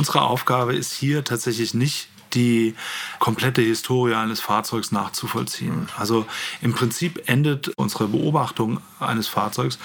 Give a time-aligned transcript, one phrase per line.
[0.00, 2.74] unsere Aufgabe ist hier tatsächlich nicht die
[3.18, 5.88] komplette Historie eines Fahrzeugs nachzuvollziehen.
[5.98, 6.24] Also
[6.62, 9.78] im Prinzip endet unsere Beobachtung eines Fahrzeugs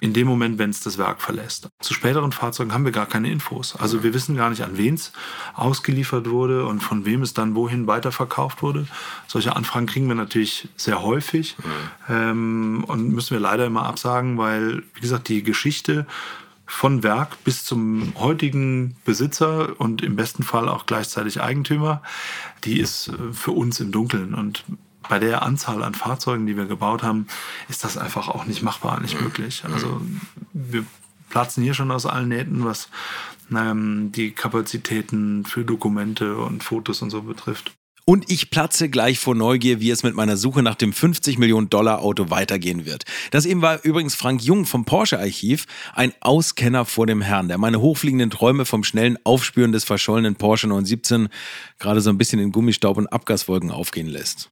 [0.00, 1.68] in dem Moment, wenn es das Werk verlässt.
[1.80, 3.76] Zu späteren Fahrzeugen haben wir gar keine Infos.
[3.76, 5.12] Also wir wissen gar nicht, an wen es
[5.54, 8.86] ausgeliefert wurde und von wem es dann wohin weiterverkauft wurde.
[9.26, 12.14] Solche Anfragen kriegen wir natürlich sehr häufig mhm.
[12.14, 16.06] ähm, und müssen wir leider immer absagen, weil, wie gesagt, die Geschichte
[16.68, 22.02] von Werk bis zum heutigen Besitzer und im besten Fall auch gleichzeitig Eigentümer,
[22.64, 24.34] die ist äh, für uns im Dunkeln.
[24.34, 24.64] Und
[25.08, 27.26] bei der Anzahl an Fahrzeugen, die wir gebaut haben,
[27.68, 29.64] ist das einfach auch nicht machbar, nicht möglich.
[29.64, 30.02] Also
[30.52, 30.84] wir
[31.30, 32.90] platzen hier schon aus allen Nähten, was
[33.50, 37.72] ähm, die Kapazitäten für Dokumente und Fotos und so betrifft.
[38.08, 41.68] Und ich platze gleich vor Neugier, wie es mit meiner Suche nach dem 50 Millionen
[41.68, 43.04] Dollar Auto weitergehen wird.
[43.32, 47.58] Das eben war übrigens Frank Jung vom Porsche Archiv, ein Auskenner vor dem Herrn, der
[47.58, 51.28] meine hochfliegenden Träume vom schnellen Aufspüren des verschollenen Porsche 917
[51.78, 54.50] gerade so ein bisschen in Gummistaub und Abgaswolken aufgehen lässt.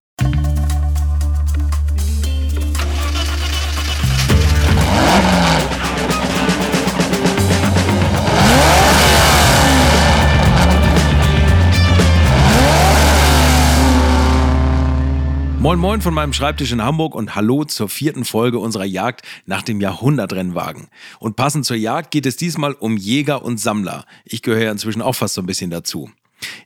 [15.66, 19.62] Moin Moin von meinem Schreibtisch in Hamburg und hallo zur vierten Folge unserer Jagd nach
[19.62, 20.86] dem Jahrhundertrennwagen.
[21.18, 24.06] Und passend zur Jagd geht es diesmal um Jäger und Sammler.
[24.24, 26.08] Ich gehöre ja inzwischen auch fast so ein bisschen dazu.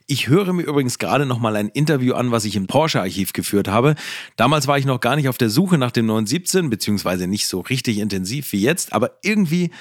[0.05, 3.67] Ich höre mir übrigens gerade noch mal ein Interview an, was ich im Porsche-Archiv geführt
[3.67, 3.95] habe.
[4.35, 7.59] Damals war ich noch gar nicht auf der Suche nach dem 917, beziehungsweise nicht so
[7.59, 9.71] richtig intensiv wie jetzt, aber irgendwie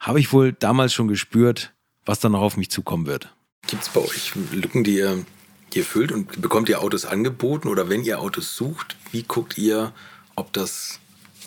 [0.00, 3.32] habe ich wohl damals schon gespürt, was da noch auf mich zukommen wird.
[3.68, 5.24] Gibt es bei euch Lücken, die ihr
[5.76, 9.92] ihr füllt und bekommt ihr Autos angeboten oder wenn ihr Autos sucht, wie guckt ihr,
[10.36, 11.00] ob das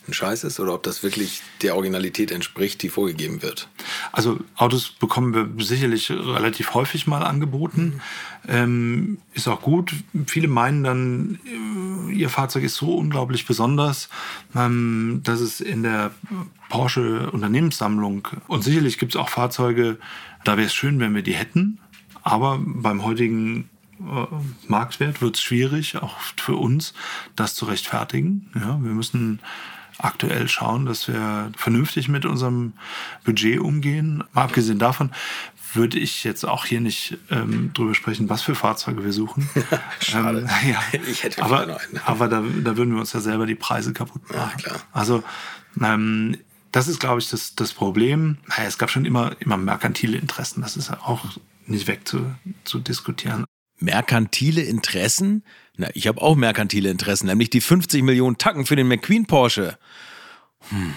[0.07, 3.67] ein Scheiß ist oder ob das wirklich der Originalität entspricht, die vorgegeben wird?
[4.11, 8.01] Also Autos bekommen wir sicherlich relativ häufig mal angeboten.
[8.43, 8.49] Mhm.
[8.49, 9.93] Ähm, ist auch gut.
[10.25, 14.09] Viele meinen dann, äh, ihr Fahrzeug ist so unglaublich besonders,
[14.55, 16.11] ähm, dass es in der
[16.69, 19.97] Porsche Unternehmenssammlung und sicherlich gibt es auch Fahrzeuge,
[20.43, 21.79] da wäre es schön, wenn wir die hätten.
[22.23, 23.69] Aber beim heutigen
[24.67, 26.93] Marktwert wird es schwierig, auch für uns,
[27.35, 28.51] das zu rechtfertigen.
[28.55, 29.39] Ja, wir müssen
[29.97, 32.73] aktuell schauen, dass wir vernünftig mit unserem
[33.23, 34.23] Budget umgehen.
[34.33, 35.11] Mal abgesehen davon
[35.73, 39.49] würde ich jetzt auch hier nicht ähm, drüber sprechen, was für Fahrzeuge wir suchen.
[39.99, 40.47] Schade.
[40.63, 40.79] Ähm, ja.
[41.09, 42.01] Ich hätte aber, einen.
[42.05, 44.37] aber da, da würden wir uns ja selber die Preise kaputt machen.
[44.37, 44.81] Ja, klar.
[44.93, 45.23] Also
[45.81, 46.37] ähm,
[46.71, 48.37] das ist, glaube ich, das, das Problem.
[48.47, 50.61] Naja, es gab schon immer, immer merkantile Interessen.
[50.61, 51.25] Das ist auch
[51.65, 52.33] nicht weg zu,
[52.63, 53.46] zu diskutieren
[53.79, 55.43] merkantile Interessen?
[55.75, 59.77] Na, ich habe auch merkantile Interessen, nämlich die 50 Millionen Tacken für den McQueen Porsche.
[60.69, 60.93] Hm.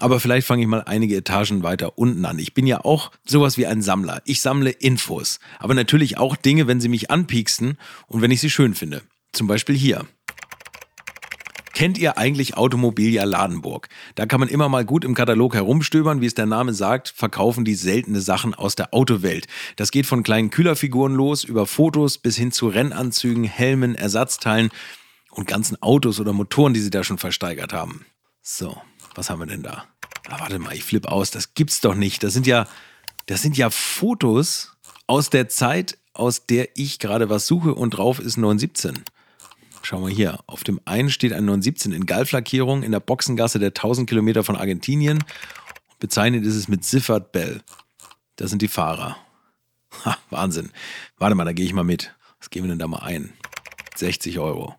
[0.00, 2.38] Aber vielleicht fange ich mal einige Etagen weiter unten an.
[2.38, 4.22] Ich bin ja auch sowas wie ein Sammler.
[4.24, 5.40] Ich sammle Infos.
[5.58, 9.02] Aber natürlich auch Dinge, wenn sie mich anpieksten und wenn ich sie schön finde.
[9.32, 10.06] Zum Beispiel hier.
[11.78, 13.88] Kennt ihr eigentlich Automobilia Ladenburg?
[14.16, 17.64] Da kann man immer mal gut im Katalog herumstöbern, wie es der Name sagt, verkaufen
[17.64, 19.46] die seltene Sachen aus der Autowelt.
[19.76, 24.70] Das geht von kleinen Kühlerfiguren los, über Fotos bis hin zu Rennanzügen, Helmen, Ersatzteilen
[25.30, 28.04] und ganzen Autos oder Motoren, die sie da schon versteigert haben.
[28.42, 28.76] So,
[29.14, 29.84] was haben wir denn da?
[30.28, 31.30] Ah, warte mal, ich flippe aus.
[31.30, 32.24] Das gibt's doch nicht.
[32.24, 32.66] Das sind ja,
[33.26, 34.72] das sind ja Fotos
[35.06, 39.04] aus der Zeit, aus der ich gerade was suche und drauf ist 917.
[39.88, 40.38] Schau mal hier.
[40.46, 44.54] Auf dem einen steht ein 917 in Galflackierung in der Boxengasse der 1000 Kilometer von
[44.54, 45.24] Argentinien.
[45.98, 47.62] Bezeichnet ist es mit Siffert Bell.
[48.36, 49.16] Das sind die Fahrer.
[50.04, 50.72] Ha, Wahnsinn.
[51.16, 52.14] Warte mal, da gehe ich mal mit.
[52.38, 53.32] Was geben wir denn da mal ein?
[53.96, 54.74] 60 Euro.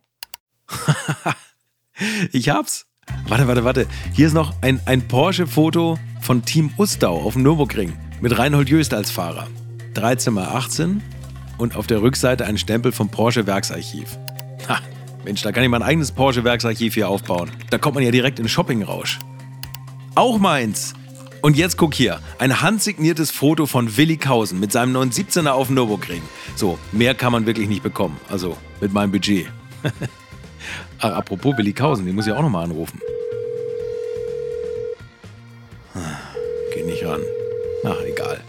[2.32, 2.86] ich hab's.
[3.28, 3.88] Warte, warte, warte.
[4.14, 8.94] Hier ist noch ein, ein Porsche-Foto von Team Ustau auf dem Nürburgring mit Reinhold Jöst
[8.94, 9.48] als Fahrer.
[9.96, 11.02] 13 mal 18
[11.58, 14.20] und auf der Rückseite ein Stempel vom Porsche Werksarchiv.
[14.68, 14.80] Ha,
[15.26, 17.52] Mensch, da kann ich mein eigenes Porsche-Werksarchiv hier aufbauen.
[17.70, 19.20] Da kommt man ja direkt in Shoppingrausch.
[20.16, 20.94] Auch meins!
[21.42, 25.76] Und jetzt guck hier, ein handsigniertes Foto von Willi Kausen mit seinem 917er auf dem
[25.76, 26.22] Nürburgring.
[26.56, 28.18] So, mehr kann man wirklich nicht bekommen.
[28.30, 29.48] Also, mit meinem Budget.
[31.00, 33.00] Ach, apropos Willi Kausen, den muss ich auch nochmal anrufen.
[36.74, 37.22] Geht nicht ran.
[37.86, 38.42] Ach, egal.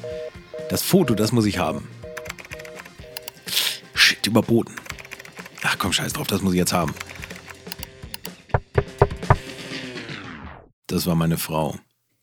[0.69, 1.87] Das Foto, das muss ich haben.
[3.94, 4.75] Shit, überboten.
[5.72, 6.93] Ach komm, scheiß drauf, das muss ich jetzt haben.
[10.88, 11.78] Das war meine Frau.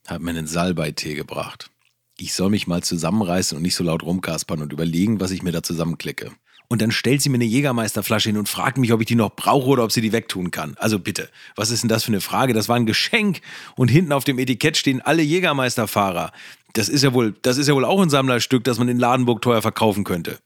[0.05, 1.69] Hat mir einen Salbeitee gebracht.
[2.17, 5.53] Ich soll mich mal zusammenreißen und nicht so laut rumkaspern und überlegen, was ich mir
[5.53, 6.31] da zusammenklicke.
[6.67, 9.33] Und dann stellt sie mir eine Jägermeisterflasche hin und fragt mich, ob ich die noch
[9.33, 10.75] brauche oder ob sie die wegtun kann.
[10.77, 12.53] Also bitte, was ist denn das für eine Frage?
[12.53, 13.39] Das war ein Geschenk.
[13.77, 16.33] Und hinten auf dem Etikett stehen alle Jägermeisterfahrer.
[16.73, 19.41] Das ist ja wohl, das ist ja wohl auch ein Sammlerstück, das man in Ladenburg
[19.41, 20.37] teuer verkaufen könnte.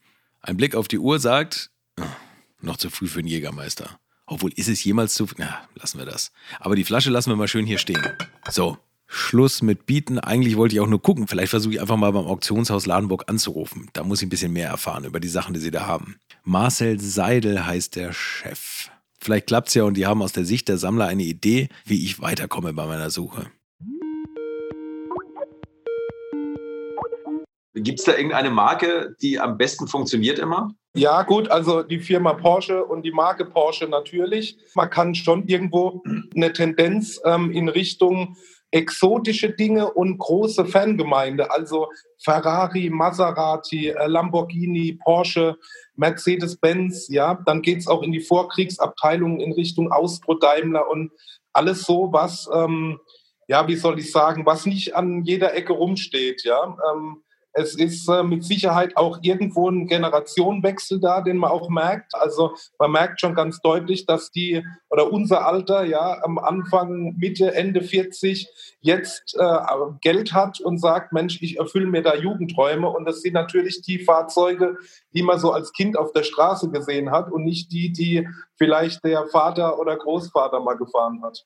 [0.43, 1.71] Ein Blick auf die Uhr sagt,
[2.63, 3.99] noch zu früh für einen Jägermeister.
[4.25, 5.27] Obwohl, ist es jemals zu.
[5.37, 6.31] Na, lassen wir das.
[6.59, 8.01] Aber die Flasche lassen wir mal schön hier stehen.
[8.49, 8.77] So,
[9.07, 10.19] Schluss mit Bieten.
[10.19, 11.27] Eigentlich wollte ich auch nur gucken.
[11.27, 13.89] Vielleicht versuche ich einfach mal beim Auktionshaus Ladenburg anzurufen.
[13.91, 16.15] Da muss ich ein bisschen mehr erfahren über die Sachen, die sie da haben.
[16.43, 18.89] Marcel Seidel heißt der Chef.
[19.19, 22.05] Vielleicht klappt es ja und die haben aus der Sicht der Sammler eine Idee, wie
[22.05, 23.51] ich weiterkomme bei meiner Suche.
[27.73, 30.71] Gibt es da irgendeine Marke, die am besten funktioniert immer?
[30.93, 34.57] Ja, gut, also die Firma Porsche und die Marke Porsche natürlich.
[34.75, 36.03] Man kann schon irgendwo
[36.35, 38.35] eine Tendenz ähm, in Richtung
[38.71, 41.89] exotische Dinge und große Fangemeinde, also
[42.23, 45.57] Ferrari, Maserati, äh, Lamborghini, Porsche,
[45.95, 51.11] Mercedes-Benz, ja, dann geht es auch in die Vorkriegsabteilungen in Richtung Austro, Daimler und
[51.53, 52.99] alles so, was, ähm,
[53.47, 56.77] ja, wie soll ich sagen, was nicht an jeder Ecke rumsteht, ja.
[56.93, 57.23] Ähm,
[57.53, 62.15] es ist äh, mit Sicherheit auch irgendwo ein Generationenwechsel da, den man auch merkt.
[62.15, 67.53] Also man merkt schon ganz deutlich, dass die oder unser Alter ja am Anfang, Mitte,
[67.53, 68.47] Ende 40
[68.79, 69.57] jetzt äh,
[70.01, 72.89] Geld hat und sagt, Mensch, ich erfülle mir da Jugendträume.
[72.89, 74.77] Und das sind natürlich die Fahrzeuge,
[75.13, 79.03] die man so als Kind auf der Straße gesehen hat und nicht die, die vielleicht
[79.03, 81.45] der Vater oder Großvater mal gefahren hat.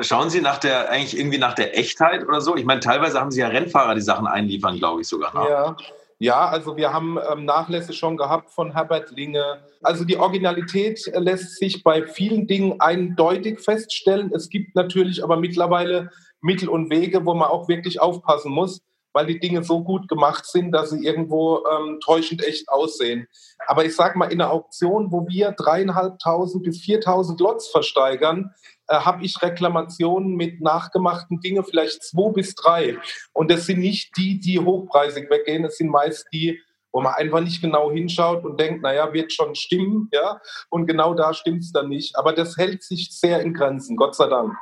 [0.00, 2.56] Schauen Sie nach der, eigentlich irgendwie nach der Echtheit oder so?
[2.56, 5.32] Ich meine, teilweise haben Sie ja Rennfahrer, die Sachen einliefern, glaube ich sogar.
[5.34, 5.48] Ne?
[5.48, 5.76] Ja.
[6.20, 9.60] Ja, also wir haben ähm, Nachlässe schon gehabt von Herbert Linge.
[9.82, 14.32] Also die Originalität äh, lässt sich bei vielen Dingen eindeutig feststellen.
[14.34, 16.10] Es gibt natürlich aber mittlerweile
[16.40, 18.82] Mittel und Wege, wo man auch wirklich aufpassen muss,
[19.12, 23.28] weil die Dinge so gut gemacht sind, dass sie irgendwo ähm, täuschend echt aussehen.
[23.68, 28.52] Aber ich sage mal, in einer Auktion, wo wir dreieinhalbtausend bis viertausend Lots versteigern,
[28.88, 32.96] äh, habe ich Reklamationen mit nachgemachten Dingen, vielleicht zwei bis drei.
[33.32, 36.58] Und das sind nicht die, die hochpreisig weggehen, es sind meist die,
[36.92, 40.40] wo man einfach nicht genau hinschaut und denkt, naja, wird schon stimmen, ja.
[40.70, 42.16] Und genau da stimmt es dann nicht.
[42.16, 44.54] Aber das hält sich sehr in Grenzen, Gott sei Dank.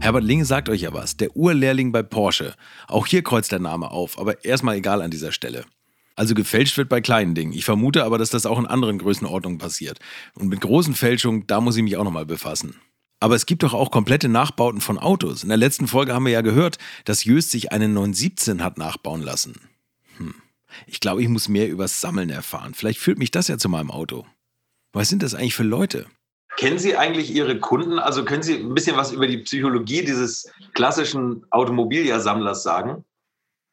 [0.00, 2.54] Herbert Linge sagt euch ja was, der Urlehrling bei Porsche.
[2.88, 5.66] Auch hier kreuzt der Name auf, aber erstmal egal an dieser Stelle.
[6.16, 7.52] Also gefälscht wird bei kleinen Dingen.
[7.52, 9.98] Ich vermute aber, dass das auch in anderen Größenordnungen passiert.
[10.34, 12.76] Und mit großen Fälschungen, da muss ich mich auch nochmal befassen.
[13.20, 15.42] Aber es gibt doch auch komplette Nachbauten von Autos.
[15.42, 19.22] In der letzten Folge haben wir ja gehört, dass Jöst sich einen 917 hat nachbauen
[19.22, 19.60] lassen.
[20.16, 20.34] Hm.
[20.86, 22.74] Ich glaube, ich muss mehr übers Sammeln erfahren.
[22.74, 24.26] Vielleicht führt mich das ja zu meinem Auto.
[24.92, 26.06] Was sind das eigentlich für Leute?
[26.56, 27.98] Kennen Sie eigentlich Ihre Kunden?
[27.98, 33.04] Also können Sie ein bisschen was über die Psychologie dieses klassischen Automobiliersammlers sagen?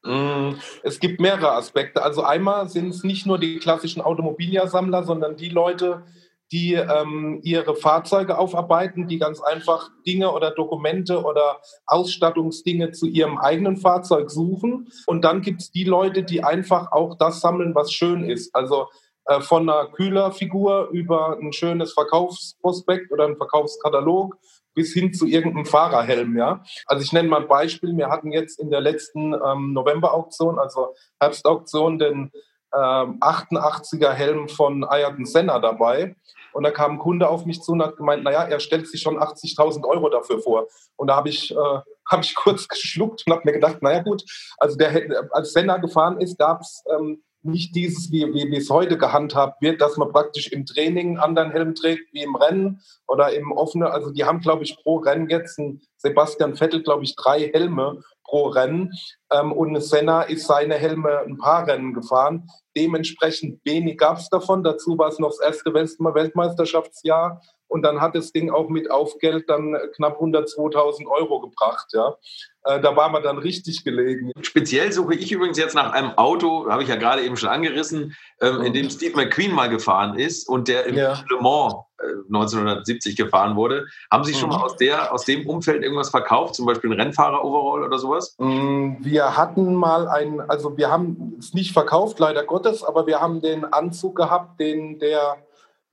[0.07, 2.01] Mm, es gibt mehrere Aspekte.
[2.01, 6.06] Also einmal sind es nicht nur die klassischen Automobiliersammler, sondern die Leute,
[6.54, 13.38] die ähm, ihre Fahrzeuge aufarbeiten, die ganz einfach Dinge oder Dokumente oder Ausstattungsdinge zu ihrem
[13.38, 14.88] eigenen Fahrzeug suchen.
[15.07, 18.56] Und dann gibt es die Leute, die einfach auch das sammeln, was schön ist.
[18.56, 18.88] Also
[19.25, 24.38] äh, von einer Kühlerfigur über ein schönes Verkaufsprospekt oder ein Verkaufskatalog
[24.78, 26.38] bis hin zu irgendeinem Fahrerhelm.
[26.38, 26.64] Ja?
[26.86, 27.98] Also ich nenne mal ein Beispiel.
[27.98, 32.32] Wir hatten jetzt in der letzten ähm, November-Auktion, also Herbstauktion, den
[32.76, 36.16] ähm, 88er Helm von Ayrton Senna dabei.
[36.54, 39.02] Und da kam ein Kunde auf mich zu und hat gemeint, naja, er stellt sich
[39.02, 40.68] schon 80.000 Euro dafür vor.
[40.96, 41.56] Und da habe ich, äh,
[42.12, 44.24] hab ich kurz geschluckt und habe mir gedacht, naja gut,
[44.60, 48.98] also der, als Senna gefahren ist, gab es ähm, nicht dieses, wie, wie, es heute
[48.98, 53.34] gehandhabt wird, dass man praktisch im Training einen anderen Helm trägt wie im Rennen oder
[53.34, 53.88] im offenen.
[53.88, 58.02] Also die haben, glaube ich, pro Rennen jetzt ein Sebastian Vettel, glaube ich, drei Helme
[58.28, 58.94] pro Rennen.
[59.31, 62.48] Ähm, und Senna ist seine Helme ein paar Rennen gefahren.
[62.76, 64.64] Dementsprechend wenig gab es davon.
[64.64, 67.42] Dazu war es noch das erste Weltmeisterschaftsjahr.
[67.69, 71.88] Und dann hat das Ding auch mit Aufgeld dann knapp 102.000 Euro gebracht.
[71.92, 72.16] Ja.
[72.64, 74.31] Äh, da war man dann richtig gelegen.
[74.42, 78.16] Speziell suche ich übrigens jetzt nach einem Auto, habe ich ja gerade eben schon angerissen,
[78.42, 78.90] ähm, in dem mhm.
[78.90, 81.24] Steve McQueen mal gefahren ist und der im ja.
[81.30, 83.87] Le Mans 1970 äh, gefahren wurde.
[84.11, 84.56] Haben Sie schon mhm.
[84.56, 88.35] mal aus, der, aus dem Umfeld irgendwas verkauft, zum Beispiel ein Rennfahrer-Overall oder sowas?
[88.37, 93.19] Mm, wir hatten mal ein, also wir haben es nicht verkauft, leider Gottes, aber wir
[93.19, 95.37] haben den Anzug gehabt, den der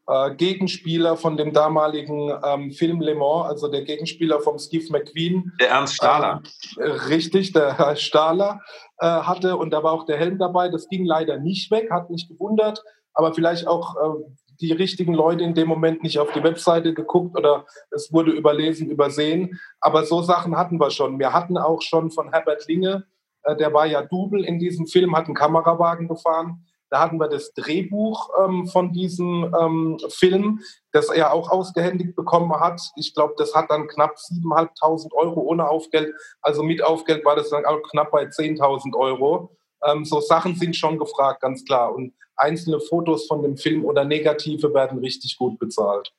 [0.06, 5.52] äh, Gegenspieler von dem damaligen ähm, Film Le Mans, also der Gegenspieler von Steve McQueen.
[5.60, 6.42] Der Ernst Stahler.
[6.76, 8.60] Äh, richtig, der Herr Stahler
[8.98, 10.68] äh, hatte und da war auch der Helm dabei.
[10.68, 12.82] Das ging leider nicht weg, hat mich gewundert,
[13.14, 17.36] aber vielleicht auch äh, die richtigen Leute in dem Moment nicht auf die Webseite geguckt
[17.36, 19.60] oder es wurde überlesen, übersehen.
[19.80, 21.18] Aber so Sachen hatten wir schon.
[21.18, 23.04] Wir hatten auch schon von Herbert Linge,
[23.44, 27.28] äh, der war ja Double in diesem Film, hat einen Kamerawagen gefahren Da hatten wir
[27.28, 30.60] das Drehbuch ähm, von diesem ähm, Film,
[30.92, 32.80] das er auch ausgehändigt bekommen hat.
[32.96, 36.14] Ich glaube, das hat dann knapp 7.500 Euro ohne Aufgeld.
[36.40, 39.56] Also mit Aufgeld war das dann auch knapp bei 10.000 Euro.
[39.86, 41.94] Ähm, so Sachen sind schon gefragt, ganz klar.
[41.94, 46.12] Und einzelne Fotos von dem Film oder Negative werden richtig gut bezahlt.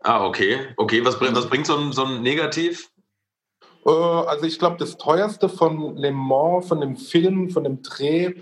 [0.00, 0.58] Ah, okay.
[0.76, 2.90] Okay, was, was bringt so ein, so ein Negativ?
[3.86, 8.34] Äh, also ich glaube, das teuerste von Le Mans, von dem Film, von dem Dreh,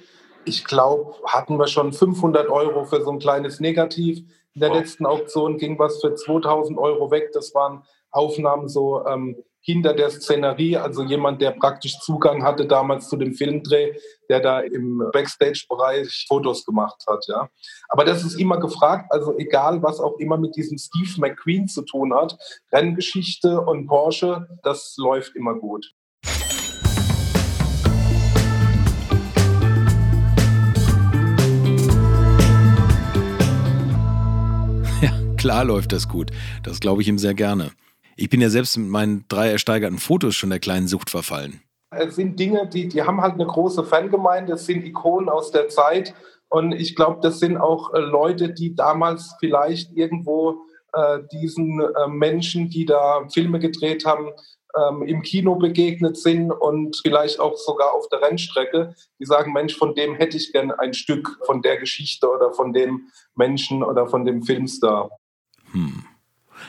[0.44, 4.18] ich glaube, hatten wir schon 500 Euro für so ein kleines Negativ.
[4.54, 4.78] In der wow.
[4.78, 7.30] letzten Auktion ging was für 2000 Euro weg.
[7.32, 13.08] Das waren Aufnahmen so ähm, hinter der Szenerie, also jemand, der praktisch Zugang hatte damals
[13.08, 13.94] zu dem Filmdreh,
[14.28, 17.24] der da im Backstage-Bereich Fotos gemacht hat.
[17.28, 17.48] Ja.
[17.88, 21.80] Aber das ist immer gefragt, also egal, was auch immer mit diesem Steve McQueen zu
[21.80, 22.36] tun hat,
[22.72, 25.94] Renngeschichte und Porsche, das läuft immer gut.
[35.00, 36.32] Ja, klar läuft das gut.
[36.62, 37.70] Das glaube ich ihm sehr gerne.
[38.16, 41.60] Ich bin ja selbst mit meinen drei ersteigerten Fotos schon der kleinen Sucht verfallen.
[41.90, 45.68] Es sind Dinge, die, die haben halt eine große Fangemeinde, es sind Ikonen aus der
[45.68, 46.14] Zeit.
[46.48, 52.08] Und ich glaube, das sind auch äh, Leute, die damals vielleicht irgendwo äh, diesen äh,
[52.08, 54.30] Menschen, die da Filme gedreht haben,
[54.76, 59.76] ähm, im Kino begegnet sind und vielleicht auch sogar auf der Rennstrecke, die sagen, Mensch,
[59.76, 64.06] von dem hätte ich gern ein Stück von der Geschichte oder von dem Menschen oder
[64.08, 65.10] von dem Filmstar.
[65.72, 66.04] Hm.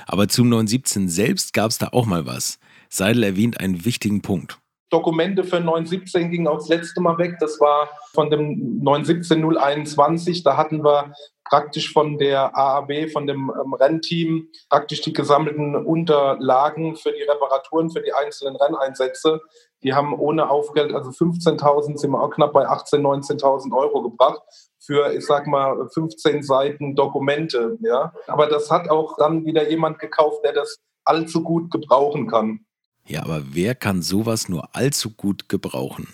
[0.06, 2.60] Aber zum 917 selbst gab es da auch mal was.
[2.90, 4.60] Seidel erwähnt einen wichtigen Punkt.
[4.90, 7.38] Dokumente für 917 gingen auch das letzte Mal weg.
[7.40, 10.44] Das war von dem 917 021.
[10.44, 16.96] Da hatten wir praktisch von der AAB, von dem ähm, Rennteam, praktisch die gesammelten Unterlagen
[16.96, 19.42] für die Reparaturen, für die einzelnen Renneinsätze.
[19.84, 24.42] Die haben ohne Aufgeld, also 15.000, sind wir auch knapp bei 18.000, 19.000 Euro gebracht
[24.86, 27.78] für, ich sag mal, 15 Seiten Dokumente.
[27.82, 28.14] Ja?
[28.28, 32.62] Aber das hat auch dann wieder jemand gekauft, der das allzu gut gebrauchen kann.
[33.08, 36.08] Ja, aber wer kann sowas nur allzu gut gebrauchen?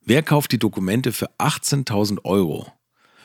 [0.00, 2.66] Wer kauft die Dokumente für 18.000 Euro?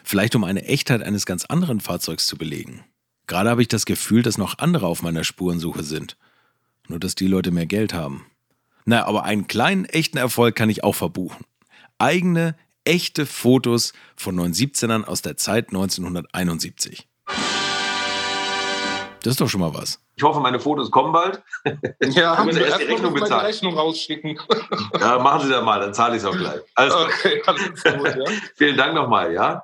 [0.04, 2.84] Vielleicht um eine Echtheit eines ganz anderen Fahrzeugs zu belegen.
[3.28, 6.18] Gerade habe ich das Gefühl, dass noch andere auf meiner Spurensuche sind.
[6.88, 8.26] Nur dass die Leute mehr Geld haben.
[8.86, 11.46] Na, aber einen kleinen echten Erfolg kann ich auch verbuchen.
[12.00, 17.08] Eigene, echte Fotos von 917ern aus der Zeit 1971.
[19.24, 20.00] Das ist doch schon mal was.
[20.16, 21.42] Ich hoffe, meine Fotos kommen bald.
[22.02, 23.42] Ja, haben Sie erst die Rechnung bezahlen.
[23.42, 24.40] Die Rechnung rausschicken.
[25.00, 26.60] Ja, machen Sie das mal, dann zahle ich es auch gleich.
[26.76, 28.34] Alles okay, alles gut, ja.
[28.56, 29.64] Vielen Dank nochmal, ja.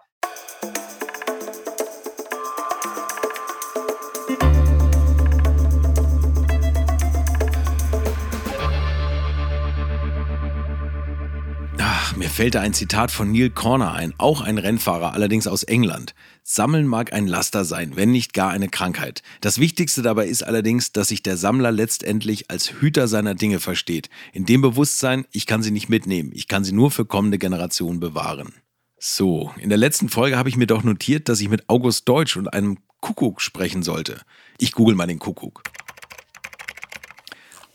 [12.36, 16.14] Fällt da ein Zitat von Neil Corner ein, auch ein Rennfahrer, allerdings aus England.
[16.44, 19.24] Sammeln mag ein Laster sein, wenn nicht gar eine Krankheit.
[19.40, 24.10] Das Wichtigste dabei ist allerdings, dass sich der Sammler letztendlich als Hüter seiner Dinge versteht.
[24.34, 28.02] In dem Bewusstsein, ich kann sie nicht mitnehmen, ich kann sie nur für kommende Generationen
[28.02, 28.54] bewahren.
[29.00, 32.36] So, in der letzten Folge habe ich mir doch notiert, dass ich mit August Deutsch
[32.36, 34.20] und einem Kuckuck sprechen sollte.
[34.58, 35.64] Ich google mal den Kuckuck.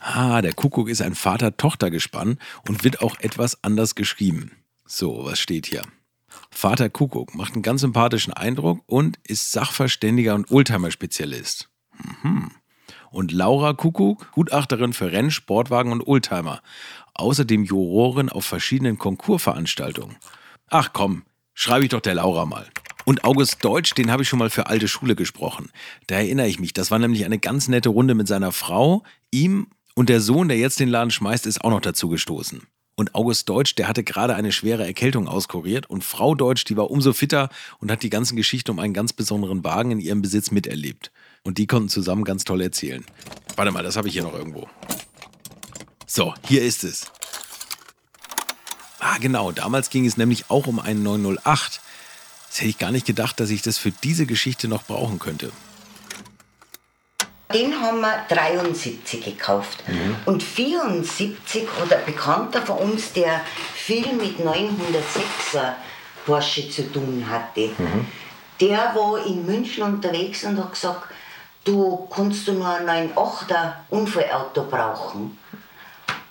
[0.00, 4.52] Ah, der Kuckuck ist ein Vater-Tochter-Gespann und wird auch etwas anders geschrieben.
[4.86, 5.82] So, was steht hier?
[6.50, 11.68] Vater Kuckuck macht einen ganz sympathischen Eindruck und ist Sachverständiger und Oldtimer-Spezialist.
[12.22, 12.50] Mhm.
[13.10, 16.62] Und Laura Kuckuck, Gutachterin für Renn, Sportwagen und Oldtimer.
[17.14, 20.16] Außerdem Jurorin auf verschiedenen Konkursveranstaltungen.
[20.68, 22.70] Ach komm, schreibe ich doch der Laura mal.
[23.04, 25.70] Und August Deutsch, den habe ich schon mal für alte Schule gesprochen.
[26.06, 29.66] Da erinnere ich mich, das war nämlich eine ganz nette Runde mit seiner Frau, ihm
[30.00, 32.62] und der Sohn, der jetzt den Laden schmeißt, ist auch noch dazu gestoßen.
[32.96, 36.90] Und August Deutsch, der hatte gerade eine schwere Erkältung auskuriert und Frau Deutsch, die war
[36.90, 40.52] umso fitter und hat die ganzen Geschichten um einen ganz besonderen Wagen in ihrem Besitz
[40.52, 41.12] miterlebt.
[41.44, 43.04] Und die konnten zusammen ganz toll erzählen.
[43.56, 44.70] Warte mal, das habe ich hier noch irgendwo.
[46.06, 47.12] So, hier ist es.
[49.00, 51.82] Ah, genau, damals ging es nämlich auch um einen 908.
[52.48, 55.52] Das hätte ich gar nicht gedacht, dass ich das für diese Geschichte noch brauchen könnte.
[57.52, 59.82] Den haben wir 73 gekauft.
[59.88, 60.16] Mhm.
[60.26, 63.40] Und 74 oder ein Bekannter von uns, der
[63.74, 65.74] viel mit 906er
[66.26, 68.06] Porsche zu tun hatte, mhm.
[68.60, 71.08] der war in München unterwegs und hat gesagt,
[71.64, 75.38] du kannst du nur ein 98er Unfallauto brauchen.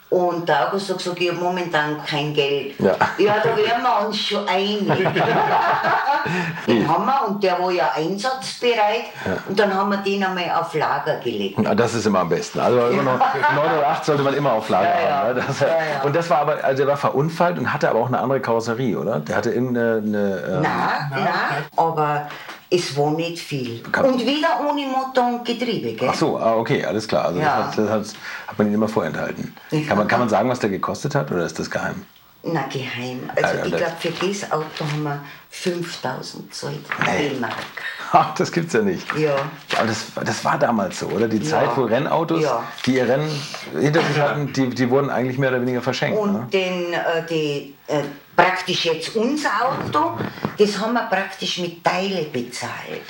[0.09, 2.79] Und der August hat gesagt, ich habe momentan kein Geld.
[2.79, 4.87] Ja, ja da werden wir uns schon einig.
[6.67, 9.05] den haben wir und der war ja einsatzbereit.
[9.23, 9.37] Ja.
[9.47, 11.59] Und dann haben wir den einmal auf Lager gelegt.
[11.59, 12.59] Ja, das ist immer am besten.
[12.59, 15.35] Also immer noch 9 oder 8 sollte man immer auf Lager haben.
[15.35, 15.43] Ne?
[15.45, 15.63] Das,
[16.03, 18.97] und das war aber, also der war verunfallt und hatte aber auch eine andere Karosserie,
[18.97, 19.19] oder?
[19.19, 19.97] Der hatte irgendeine.
[19.97, 22.27] Eine, ähm nein, nein, aber
[22.69, 23.81] es war nicht viel.
[24.03, 26.09] Und wieder ohne Motor und Getriebe, gell?
[26.11, 27.25] Ach so, ah, okay, alles klar.
[27.25, 27.57] Also ja.
[27.57, 28.15] das, hat, das hat,
[28.47, 29.55] hat, man ihn immer vorenthalten.
[29.87, 32.05] Kann man, kann man sagen, was der gekostet hat oder ist das geheim?
[32.41, 33.29] Na, geheim.
[33.35, 36.71] Also ja, ich glaube, für das Auto haben wir 5000 Zoll
[37.05, 37.53] D-Mark.
[38.11, 39.05] Ach, das gibt's ja nicht.
[39.17, 39.35] Ja.
[39.77, 41.27] Aber das, das war damals so, oder?
[41.27, 41.77] Die Zeit, ja.
[41.77, 42.63] wo Rennautos, ja.
[42.85, 43.29] die ihr Rennen
[43.77, 46.17] hinter sich hatten, die, die wurden eigentlich mehr oder weniger verschenkt.
[46.17, 46.47] Und ne?
[46.51, 48.03] den, äh, die, äh,
[48.39, 50.17] praktisch jetzt unser Auto,
[50.57, 53.01] das haben wir praktisch mit Teile bezahlt.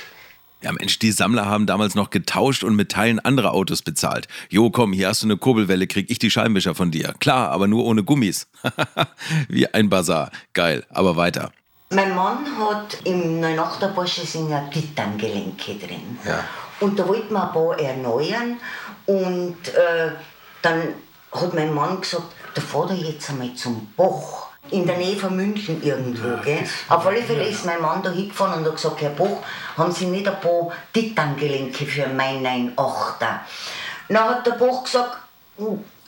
[0.60, 4.26] Ja, Mensch, die Sammler haben damals noch getauscht und mit Teilen andere Autos bezahlt.
[4.50, 7.14] Jo, komm, hier hast du eine Kurbelwelle, krieg ich die Scheibenwischer von dir.
[7.20, 8.48] Klar, aber nur ohne Gummis.
[9.48, 10.30] Wie ein Bazar.
[10.52, 11.52] Geil, aber weiter.
[11.90, 16.18] Mein Mann hat im 908er Porsche sind ja Titangelenke drin.
[16.26, 16.44] Ja.
[16.80, 18.58] Und da wollten wir ein paar erneuern.
[19.06, 20.10] Und äh,
[20.60, 20.82] dann
[21.32, 25.34] hat mein Mann gesagt, da fahr ich jetzt einmal zum Bach in der Nähe von
[25.36, 26.42] München irgendwo.
[26.42, 26.64] Gell?
[26.88, 29.42] Auf alle Fälle ist mein Mann da hingefahren und hat gesagt, Herr Boch,
[29.76, 33.40] haben Sie nicht ein paar Titangelenke für mein 9,8er?
[34.08, 35.16] Dann hat der Boch gesagt,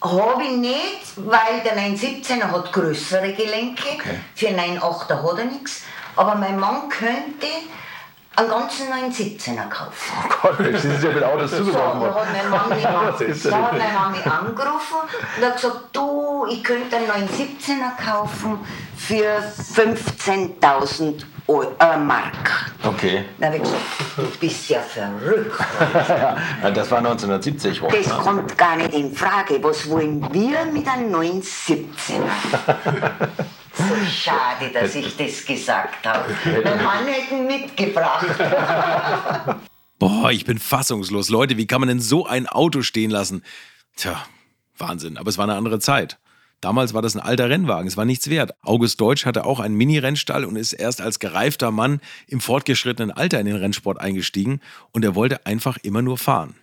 [0.01, 4.21] habe ich nicht, weil der 917er hat größere Gelenke, okay.
[4.35, 5.83] für 9,8er hat er nichts.
[6.17, 7.47] Aber mein Mann könnte
[8.37, 10.13] einen ganzen neuen 17er kaufen.
[10.17, 12.15] Oh Gott, Sie sind ja mit Autos zugeworfen worden.
[12.15, 14.97] So, da hat mein Mann mich, da hat mein Mann mich angerufen
[15.37, 18.59] und hat gesagt, du, ich könnte einen neuen 17er kaufen
[18.97, 19.43] für
[19.77, 22.73] 15.000 äh, Mark.
[22.85, 23.25] Okay.
[23.39, 23.83] Da habe ich gesagt,
[24.17, 25.61] du bist ja verrückt.
[26.09, 27.93] ja, das war 1970 rum.
[27.93, 28.13] Das ne?
[28.15, 29.63] kommt gar nicht in Frage.
[29.63, 31.83] Was wollen wir mit einem neuen 17er?
[34.13, 36.37] Schade, dass ich das gesagt habe.
[36.45, 38.27] Mein Mann hätte ihn mitgebracht.
[39.99, 41.29] Boah, ich bin fassungslos.
[41.29, 43.43] Leute, wie kann man denn so ein Auto stehen lassen?
[43.97, 44.25] Tja,
[44.77, 45.17] Wahnsinn.
[45.17, 46.19] Aber es war eine andere Zeit.
[46.63, 48.55] Damals war das ein alter Rennwagen, es war nichts wert.
[48.63, 53.41] August Deutsch hatte auch einen Mini-Rennstall und ist erst als gereifter Mann im fortgeschrittenen Alter
[53.41, 54.61] in den Rennsport eingestiegen
[54.93, 56.55] und er wollte einfach immer nur fahren.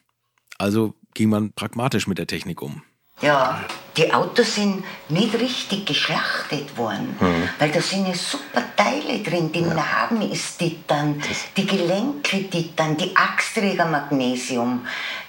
[0.57, 2.81] Also ging man pragmatisch mit der Technik um.
[3.21, 3.59] Ja,
[3.97, 7.49] die Autos sind nicht richtig geschlachtet worden, mhm.
[7.59, 9.51] weil da sind ja super Teile drin.
[9.51, 9.73] Die ja.
[9.73, 11.21] Narben ist Titan,
[11.57, 14.85] die Gelenke Titan, die Achsträger Magnesium.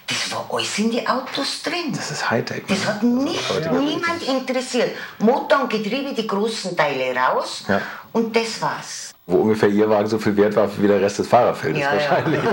[0.06, 1.92] Das war alles in die Autos drin.
[1.94, 2.64] Das ist Hightech.
[2.68, 3.72] Das hat nicht, ja.
[3.72, 4.90] niemand interessiert.
[5.18, 7.80] Motor und Getriebe, die großen Teile raus ja.
[8.12, 11.28] und das war's wo ungefähr ihr Wagen so viel wert war wie der Rest des
[11.28, 12.40] Fahrerfeldes ja, wahrscheinlich.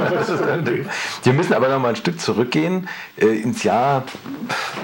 [0.68, 0.84] Ja.
[1.24, 2.88] Wir müssen aber noch mal ein Stück zurückgehen
[3.18, 4.04] äh, ins Jahr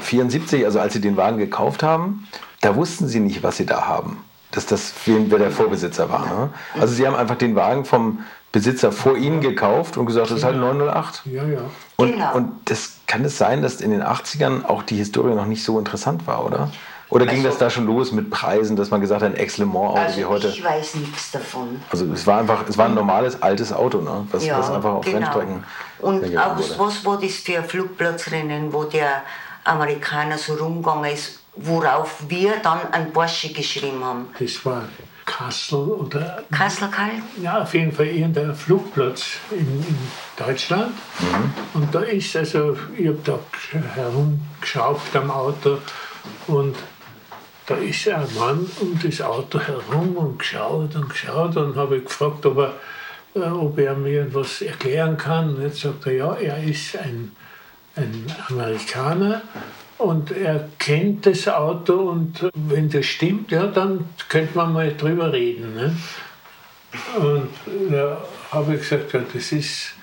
[0.01, 2.27] 74, also als Sie den Wagen gekauft haben.
[2.61, 4.23] Da wussten Sie nicht, was Sie da haben.
[4.51, 6.25] Dass das wer der Vorbesitzer war.
[6.25, 6.49] Ne?
[6.79, 8.19] Also Sie haben einfach den Wagen vom
[8.51, 11.23] Besitzer vor Ihnen gekauft und gesagt, das ist halt 908.
[11.25, 11.61] Ja, ja.
[11.97, 12.35] Und, genau.
[12.35, 15.79] und das kann es sein, dass in den 80ern auch die Historie noch nicht so
[15.79, 16.71] interessant war, oder?
[17.13, 19.99] Oder ging also, das da schon los mit Preisen, dass man gesagt hat, ein Ex-Le-Mans-Auto
[19.99, 20.47] also wie heute?
[20.47, 21.79] Ich weiß nichts davon.
[21.91, 24.27] Also es war einfach, es war ein normales altes Auto, ne?
[24.31, 25.17] was, ja, was einfach auf genau.
[25.17, 25.63] Rennstrecken.
[25.99, 29.21] Und August, was war das für ein Flugplatzrennen, wo der
[29.63, 34.27] Amerikaner so rumgegangen ist, worauf wir dann ein Porsche geschrieben haben?
[34.39, 34.83] Das war
[35.25, 36.43] Kassel oder.
[36.51, 37.11] Kassel Karl?
[37.41, 39.97] Ja, auf jeden Fall irgendein Flugplatz in, in
[40.35, 40.93] Deutschland.
[41.19, 41.53] Mhm.
[41.75, 43.39] Und da ist also, ich habe da
[43.95, 45.77] herumgeschraubt am Auto
[46.47, 46.75] und
[47.65, 52.45] da ist ein Mann um das Auto herum und geschaut und geschaut und habe gefragt,
[52.45, 52.73] ob er,
[53.35, 55.55] äh, ob er mir etwas erklären kann.
[55.55, 57.31] Und jetzt sagt er, ja, er ist ein,
[57.95, 59.41] ein Amerikaner
[59.97, 65.31] und er kennt das Auto und wenn das stimmt, ja, dann könnte man mal drüber
[65.31, 65.75] reden.
[65.75, 65.95] Ne?
[67.17, 67.49] Und
[67.91, 68.21] da
[68.51, 69.93] habe ich gesagt, ja, das ist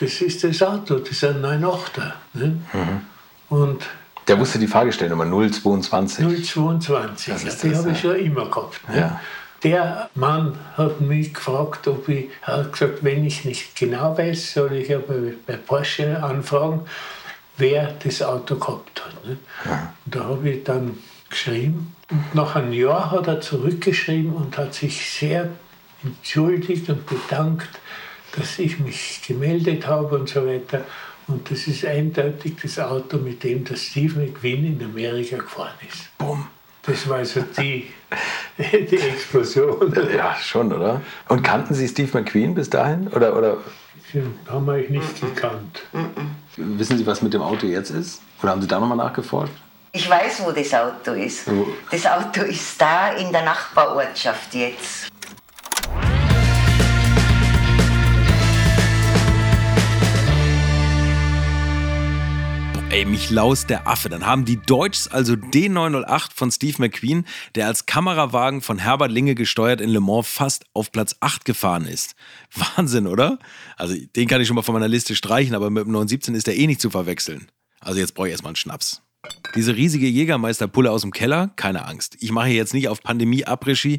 [0.00, 2.12] das, ist das Auto, das ist ein 908er.
[2.34, 2.60] Ne?
[2.72, 3.00] Mhm.
[3.48, 3.86] Und
[4.28, 6.24] der wusste die Fahrgestellnummer 022.
[6.52, 8.88] 022, das ist die habe ich ja immer gehabt.
[8.88, 8.98] Ne?
[8.98, 9.20] Ja.
[9.64, 14.52] Der Mann hat mich gefragt, ob ich, er hat gesagt, wenn ich nicht genau weiß,
[14.52, 16.82] soll ich ja bei, bei Porsche anfragen,
[17.56, 19.24] wer das Auto gehabt hat.
[19.24, 19.36] Ne?
[19.64, 19.92] Ja.
[20.06, 21.96] Da habe ich dann geschrieben.
[22.10, 25.48] Und nach einem Jahr hat er zurückgeschrieben und hat sich sehr
[26.04, 27.68] entschuldigt und bedankt,
[28.36, 30.84] dass ich mich gemeldet habe und so weiter.
[31.28, 36.08] Und das ist eindeutig das Auto, mit dem der Steve McQueen in Amerika gefahren ist.
[36.16, 36.46] Bumm.
[36.82, 37.90] Das war also die,
[38.58, 39.94] die Explosion.
[40.16, 41.02] Ja, schon, oder?
[41.28, 43.08] Und kannten Sie Steve McQueen bis dahin?
[43.08, 43.58] Oder, oder?
[44.14, 45.82] Den haben wir nicht gekannt.
[46.56, 48.22] Wissen Sie, was mit dem Auto jetzt ist?
[48.42, 49.52] Oder haben Sie da nochmal nachgeforscht?
[49.92, 51.46] Ich weiß, wo das Auto ist.
[51.90, 55.08] Das Auto ist da in der Nachbarortschaft jetzt.
[62.90, 64.08] Ey, mich laust der Affe.
[64.08, 69.34] Dann haben die Deutschs also D908 von Steve McQueen, der als Kamerawagen von Herbert Linge
[69.34, 72.14] gesteuert in Le Mans fast auf Platz 8 gefahren ist.
[72.54, 73.38] Wahnsinn, oder?
[73.76, 76.46] Also den kann ich schon mal von meiner Liste streichen, aber mit dem 917 ist
[76.46, 77.48] der eh nicht zu verwechseln.
[77.80, 79.02] Also jetzt brauche ich erstmal einen Schnaps.
[79.54, 82.16] Diese riesige Jägermeisterpulle aus dem Keller, keine Angst.
[82.20, 83.98] Ich mache jetzt nicht auf Pandemie Abregie.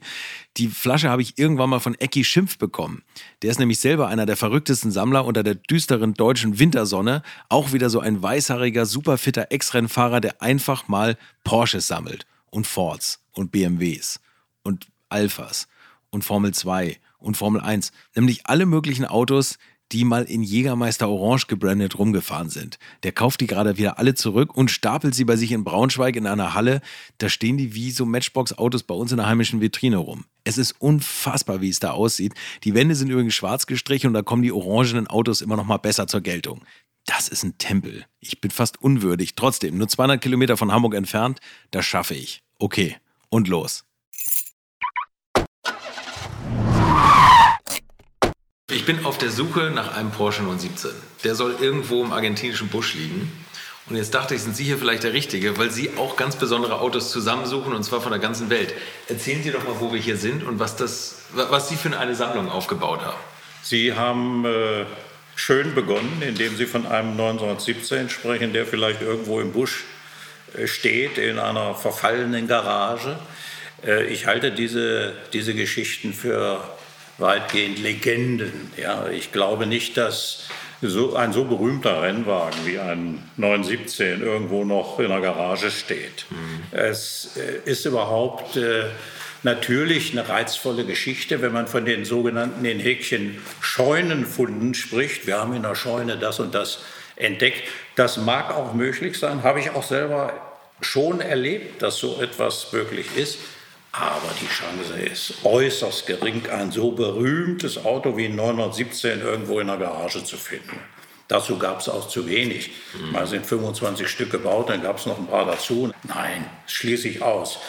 [0.58, 3.04] Die Flasche habe ich irgendwann mal von Ecki Schimpf bekommen.
[3.42, 7.24] Der ist nämlich selber einer der verrücktesten Sammler unter der düsteren deutschen Wintersonne.
[7.50, 12.26] Auch wieder so ein weißhaariger, superfitter Ex-Rennfahrer, der einfach mal Porsches sammelt.
[12.52, 14.20] Und Fords und BMWs
[14.64, 15.68] und Alphas
[16.10, 17.92] und Formel 2 und Formel 1.
[18.16, 19.58] Nämlich alle möglichen Autos,
[19.92, 22.78] die mal in Jägermeister Orange gebrandet rumgefahren sind.
[23.04, 26.28] Der kauft die gerade wieder alle zurück und stapelt sie bei sich in Braunschweig in
[26.28, 26.82] einer Halle.
[27.18, 30.26] Da stehen die wie so Matchbox-Autos bei uns in der heimischen Vitrine rum.
[30.44, 32.34] Es ist unfassbar, wie es da aussieht.
[32.64, 35.78] Die Wände sind übrigens schwarz gestrichen und da kommen die orangenen Autos immer noch mal
[35.78, 36.62] besser zur Geltung.
[37.06, 38.06] Das ist ein Tempel.
[38.20, 39.34] Ich bin fast unwürdig.
[39.36, 41.40] Trotzdem, nur 200 Kilometer von Hamburg entfernt,
[41.72, 42.44] das schaffe ich.
[42.60, 42.98] Okay,
[43.30, 43.86] und los.
[48.72, 50.92] Ich bin auf der Suche nach einem Porsche 917.
[51.24, 53.32] Der soll irgendwo im argentinischen Busch liegen.
[53.90, 56.80] Und jetzt dachte ich, sind Sie hier vielleicht der Richtige, weil Sie auch ganz besondere
[56.80, 58.76] Autos zusammensuchen und zwar von der ganzen Welt.
[59.08, 62.14] Erzählen Sie doch mal, wo wir hier sind und was, das, was Sie für eine
[62.14, 63.18] Sammlung aufgebaut haben.
[63.64, 64.86] Sie haben äh,
[65.36, 69.84] schön begonnen, indem Sie von einem 1917 sprechen, der vielleicht irgendwo im Busch
[70.56, 73.18] äh, steht, in einer verfallenen Garage.
[73.84, 76.64] Äh, ich halte diese, diese Geschichten für
[77.20, 78.72] weitgehend Legenden.
[78.78, 80.48] Ja, ich glaube nicht, dass
[80.82, 86.26] so, ein so berühmter Rennwagen wie ein 917 irgendwo noch in der Garage steht.
[86.30, 86.64] Mhm.
[86.72, 88.86] Es äh, ist überhaupt äh,
[89.44, 95.28] natürlich eine reizvolle Geschichte, wenn man von den sogenannten in Häkchen Scheunenfunden spricht.
[95.28, 96.80] Wir haben in der Scheune das und das
[97.16, 97.64] entdeckt.
[97.96, 100.34] Das mag auch möglich sein, habe ich auch selber
[100.82, 103.40] schon erlebt, dass so etwas möglich ist.
[103.92, 109.68] Aber die Chance ist äußerst gering, ein so berühmtes Auto wie ein 917 irgendwo in
[109.68, 110.80] der Garage zu finden.
[111.28, 112.72] Dazu gab es auch zu wenig.
[113.00, 113.12] Mhm.
[113.12, 115.92] Mal sind 25 Stück gebaut, dann gab es noch ein paar dazu.
[116.04, 117.60] Nein, schließe ich aus.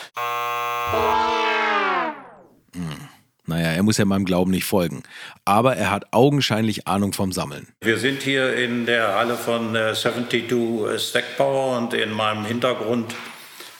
[2.73, 3.09] Hm.
[3.47, 5.03] Naja, er muss ja meinem Glauben nicht folgen.
[5.45, 7.69] Aber er hat augenscheinlich Ahnung vom Sammeln.
[7.81, 13.15] Wir sind hier in der Halle von 72 äh, Stack Power und in meinem Hintergrund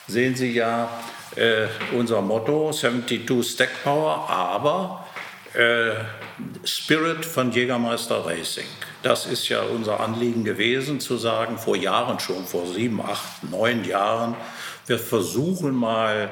[0.07, 0.89] sehen Sie ja
[1.35, 5.05] äh, unser Motto 72 Stack Power, aber
[5.53, 5.95] äh,
[6.63, 8.67] Spirit von Jägermeister Racing.
[9.03, 13.83] Das ist ja unser Anliegen gewesen, zu sagen, vor Jahren schon, vor sieben, acht, neun
[13.83, 14.35] Jahren,
[14.87, 16.29] wir versuchen mal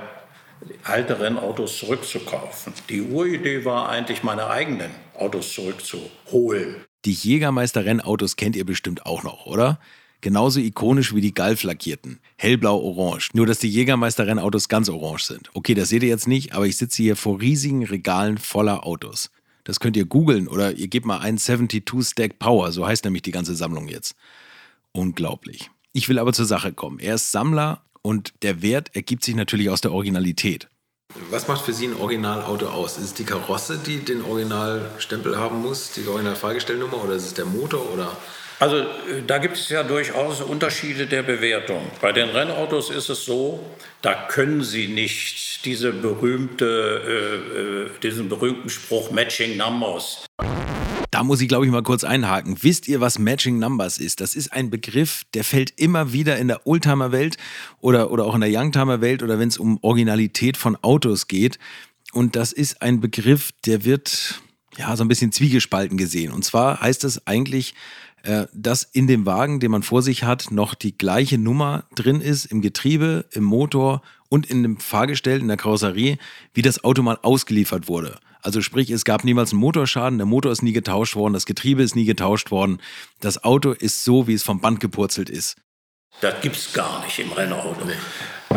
[0.83, 2.73] alte Rennautos zurückzukaufen.
[2.89, 6.83] Die Uridee war eigentlich, meine eigenen Autos zurückzuholen.
[7.05, 9.79] Die Jägermeister-Rennautos kennt ihr bestimmt auch noch, oder?
[10.21, 12.19] Genauso ikonisch wie die Galf-Lackierten.
[12.37, 13.29] Hellblau-orange.
[13.33, 15.49] Nur, dass die Jägermeister-Rennautos ganz orange sind.
[15.53, 19.31] Okay, das seht ihr jetzt nicht, aber ich sitze hier vor riesigen Regalen voller Autos.
[19.63, 23.21] Das könnt ihr googeln oder ihr gebt mal ein 72 Stack Power, so heißt nämlich
[23.21, 24.15] die ganze Sammlung jetzt.
[24.91, 25.69] Unglaublich.
[25.93, 26.99] Ich will aber zur Sache kommen.
[26.99, 30.67] Er ist Sammler und der Wert ergibt sich natürlich aus der Originalität.
[31.31, 32.97] Was macht für Sie ein Originalauto aus?
[32.97, 37.45] Ist es die Karosse, die den Originalstempel haben muss, die Originalfahrgestellnummer oder ist es der
[37.45, 38.15] Motor oder
[38.59, 38.85] also äh,
[39.25, 41.81] da gibt es ja durchaus Unterschiede der Bewertung.
[42.01, 43.65] Bei den Rennautos ist es so,
[44.01, 46.65] da können Sie nicht diese berühmte,
[47.07, 50.25] äh, äh, diesen berühmten Spruch Matching Numbers.
[51.11, 52.57] Da muss ich, glaube ich, mal kurz einhaken.
[52.61, 54.21] Wisst ihr, was Matching Numbers ist?
[54.21, 57.37] Das ist ein Begriff, der fällt immer wieder in der Oldtimer-Welt
[57.79, 61.57] oder, oder auch in der Youngtimer-Welt oder wenn es um Originalität von Autos geht.
[62.11, 64.41] Und das ist ein Begriff, der wird
[64.77, 66.31] ja so ein bisschen zwiegespalten gesehen.
[66.31, 67.73] Und zwar heißt es eigentlich
[68.53, 72.45] dass in dem Wagen, den man vor sich hat, noch die gleiche Nummer drin ist
[72.45, 76.17] im Getriebe, im Motor und in dem Fahrgestell, in der Karosserie,
[76.53, 78.19] wie das Auto mal ausgeliefert wurde.
[78.41, 81.83] Also sprich, es gab niemals einen Motorschaden, der Motor ist nie getauscht worden, das Getriebe
[81.83, 82.79] ist nie getauscht worden.
[83.19, 85.57] Das Auto ist so, wie es vom Band gepurzelt ist.
[86.21, 87.85] Das gibt es gar nicht im Rennauto.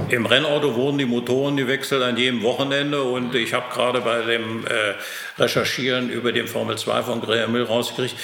[0.09, 4.67] Im Rennauto wurden die Motoren gewechselt an jedem Wochenende und ich habe gerade bei dem
[4.67, 4.95] äh,
[5.39, 8.17] Recherchieren über den Formel 2 von Graham Mill rausgekriegt,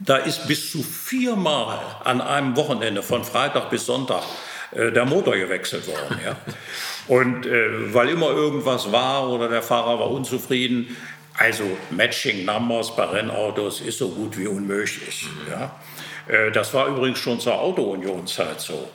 [0.00, 4.22] da ist bis zu viermal an einem Wochenende von Freitag bis Sonntag
[4.72, 6.20] äh, der Motor gewechselt worden.
[6.24, 6.36] Ja.
[7.08, 10.96] Und äh, weil immer irgendwas war oder der Fahrer war unzufrieden,
[11.38, 15.26] also Matching Numbers bei Rennautos ist so gut wie unmöglich.
[15.48, 15.78] Ja.
[16.26, 18.88] Äh, das war übrigens schon zur Auto-Union-Zeit so.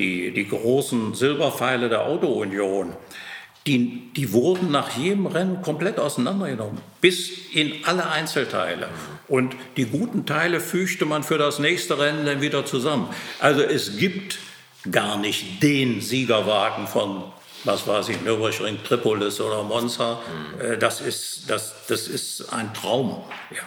[0.00, 2.94] Die, die großen Silberpfeile der Autounion,
[3.66, 8.88] die, die wurden nach jedem Rennen komplett auseinandergenommen, bis in alle Einzelteile.
[9.28, 13.10] Und die guten Teile fügte man für das nächste Rennen dann wieder zusammen.
[13.38, 14.38] Also es gibt
[14.90, 17.24] gar nicht den Siegerwagen von,
[17.64, 20.20] was weiß ich, Nürburgring, Tripolis oder Monza.
[20.58, 20.80] Mhm.
[20.80, 23.62] Das, ist, das, das ist ein Traum, ja,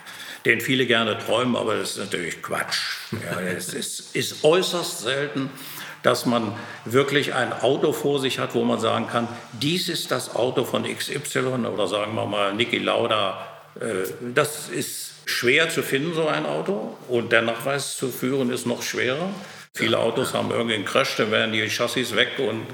[0.46, 2.80] den viele gerne träumen, aber das ist natürlich Quatsch.
[3.12, 5.52] Ja, es ist, ist äußerst selten
[6.04, 6.54] dass man
[6.86, 10.84] wirklich ein Auto vor sich hat, wo man sagen kann, dies ist das Auto von
[10.84, 11.40] XY
[11.74, 13.48] oder sagen wir mal Niki Lauda.
[13.80, 16.98] Äh, das ist schwer zu finden, so ein Auto.
[17.08, 19.30] Und der Nachweis zu führen ist noch schwerer.
[19.76, 22.68] Viele Autos haben irgendwie einen Crash, dann werden die Chassis weg und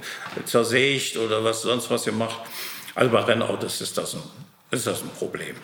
[0.45, 2.39] zersägt oder was sonst was gemacht.
[2.93, 4.23] Also bei Rennautos ist das ein,
[4.71, 5.55] ist das ein Problem.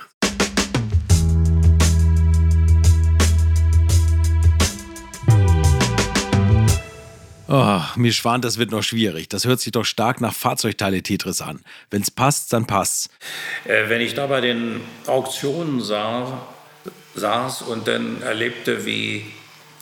[7.57, 9.29] Oh, mir schwant, das wird noch schwierig.
[9.29, 11.61] Das hört sich doch stark nach Fahrzeugteile-Tetris an.
[11.89, 13.09] Wenn es passt, dann passt's.
[13.63, 16.45] Äh, wenn ich da bei den Auktionen sah,
[17.13, 19.27] saß und dann erlebte, wie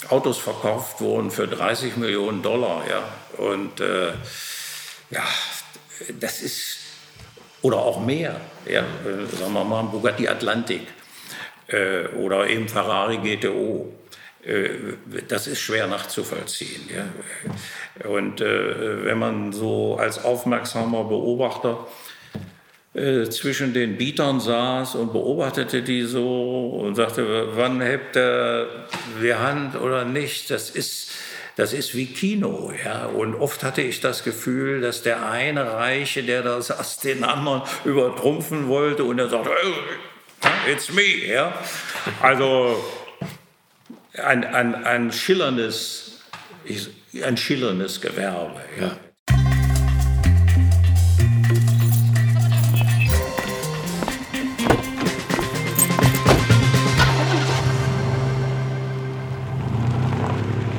[0.09, 4.09] Autos verkauft wurden für 30 Millionen Dollar, ja, und äh,
[5.09, 5.23] ja,
[6.19, 6.77] das ist,
[7.63, 10.85] oder auch mehr, ja, äh, sagen wir mal, Bugatti Atlantik
[11.69, 13.91] äh, oder eben Ferrari GTO
[15.27, 16.89] das ist schwer nachzuvollziehen.
[16.93, 18.09] Ja.
[18.09, 21.87] Und äh, wenn man so als aufmerksamer Beobachter
[22.93, 28.67] äh, zwischen den Bietern saß und beobachtete die so und sagte, wann hebt er
[29.21, 31.11] die Hand oder nicht, das ist,
[31.55, 32.73] das ist wie Kino.
[32.83, 33.05] Ja.
[33.05, 37.61] Und oft hatte ich das Gefühl, dass der eine Reiche, der das aus den anderen
[37.85, 39.51] übertrumpfen wollte und er sagte,
[40.69, 41.27] it's me.
[41.27, 41.53] Ja.
[42.21, 42.83] Also
[44.21, 46.19] ein, ein, ein, schillerndes,
[47.23, 48.61] ein schillerndes Gewerbe.
[48.79, 48.91] Ja.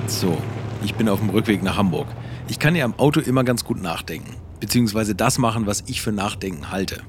[0.07, 0.41] So,
[0.85, 2.07] ich bin auf dem Rückweg nach Hamburg.
[2.49, 6.13] Ich kann ja am Auto immer ganz gut nachdenken, beziehungsweise das machen, was ich für
[6.13, 7.03] Nachdenken halte.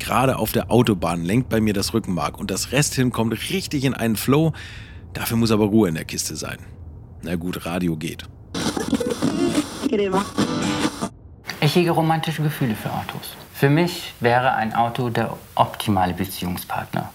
[0.00, 3.84] Gerade auf der Autobahn lenkt bei mir das Rückenmark und das Rest hin kommt richtig
[3.84, 4.52] in einen Flow,
[5.14, 6.58] Dafür muss aber Ruhe in der Kiste sein.
[7.22, 8.24] Na gut, Radio geht.
[11.60, 13.36] Ich hege romantische Gefühle für Autos.
[13.54, 17.10] Für mich wäre ein Auto der optimale Beziehungspartner.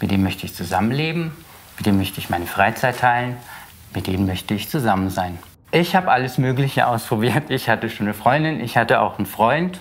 [0.00, 1.30] Mit dem möchte ich zusammenleben,
[1.78, 3.36] mit dem möchte ich meine Freizeit teilen,
[3.94, 5.38] mit dem möchte ich zusammen sein.
[5.70, 7.48] Ich habe alles Mögliche ausprobiert.
[7.48, 9.80] Ich hatte schon eine Freundin, ich hatte auch einen Freund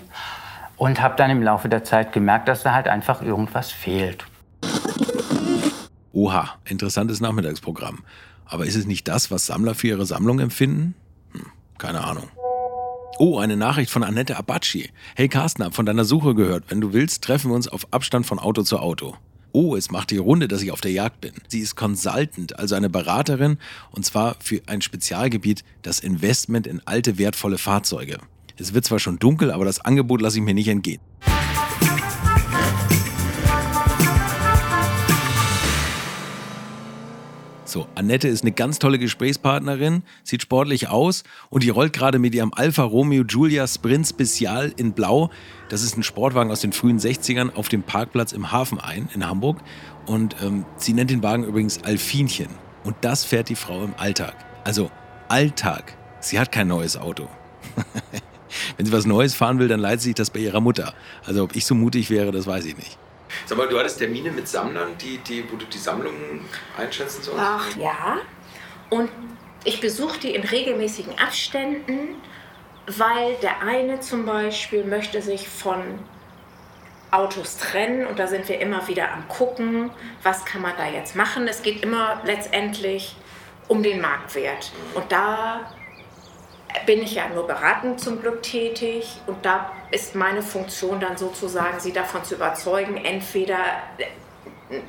[0.77, 4.25] und habe dann im Laufe der Zeit gemerkt, dass da halt einfach irgendwas fehlt.
[6.13, 8.04] Oha, interessantes Nachmittagsprogramm.
[8.45, 10.93] Aber ist es nicht das, was Sammler für ihre Sammlung empfinden?
[11.32, 11.45] Hm,
[11.78, 12.30] keine Ahnung.
[13.17, 14.89] Oh, eine Nachricht von Annette Abaci.
[15.15, 16.65] Hey Carsten, hab von deiner Suche gehört.
[16.69, 19.15] Wenn du willst, treffen wir uns auf Abstand von Auto zu Auto.
[19.54, 21.34] Oh, es macht die Runde, dass ich auf der Jagd bin.
[21.47, 23.58] Sie ist Consultant, also eine Beraterin,
[23.91, 28.17] und zwar für ein Spezialgebiet, das Investment in alte, wertvolle Fahrzeuge.
[28.58, 31.02] Es wird zwar schon dunkel, aber das Angebot lasse ich mir nicht entgehen.
[37.71, 42.36] So, Annette ist eine ganz tolle Gesprächspartnerin, sieht sportlich aus und die rollt gerade mit
[42.36, 45.29] ihrem Alfa Romeo Giulia Sprint Spezial in Blau.
[45.69, 49.25] Das ist ein Sportwagen aus den frühen 60ern auf dem Parkplatz im Hafen ein in
[49.25, 49.62] Hamburg.
[50.05, 52.49] Und ähm, sie nennt den Wagen übrigens Alfinchen.
[52.84, 54.36] Und das fährt die Frau im Alltag.
[54.65, 54.91] Also
[55.29, 55.95] Alltag.
[56.19, 57.29] Sie hat kein neues Auto.
[58.75, 60.93] Wenn sie was Neues fahren will, dann leitet sich das bei ihrer Mutter.
[61.25, 62.97] Also ob ich so mutig wäre, das weiß ich nicht.
[63.45, 66.45] Sag mal, du hattest Termine mit Sammlern, die, die, wo du die Sammlungen
[66.77, 67.41] einschätzen sollst?
[67.41, 68.17] Ach ja.
[68.89, 69.09] Und
[69.63, 72.15] ich besuche die in regelmäßigen Abständen,
[72.87, 75.99] weil der eine zum Beispiel möchte sich von
[77.11, 79.91] Autos trennen und da sind wir immer wieder am gucken,
[80.23, 81.47] was kann man da jetzt machen.
[81.47, 83.15] Es geht immer letztendlich
[83.67, 84.71] um den Marktwert.
[84.95, 85.71] Und da
[86.86, 91.79] bin ich ja nur beratend zum Glück tätig und da ist meine Funktion dann sozusagen,
[91.79, 93.57] sie davon zu überzeugen, entweder
[93.97, 94.79] äh,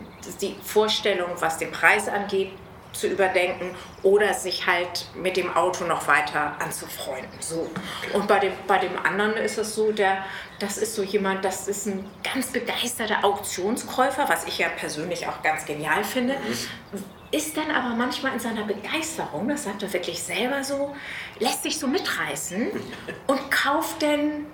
[0.40, 2.50] die Vorstellung, was den Preis angeht,
[2.92, 7.30] zu überdenken oder sich halt mit dem Auto noch weiter anzufreunden.
[7.40, 7.70] So.
[8.12, 10.18] Und bei dem, bei dem anderen ist es so, der,
[10.58, 15.42] das ist so jemand, das ist ein ganz begeisterter Auktionskäufer, was ich ja persönlich auch
[15.42, 16.34] ganz genial finde.
[16.34, 20.94] Mhm ist dann aber manchmal in seiner Begeisterung, das sagt er wirklich selber so,
[21.38, 22.70] lässt sich so mitreißen
[23.26, 24.46] und kauft dann,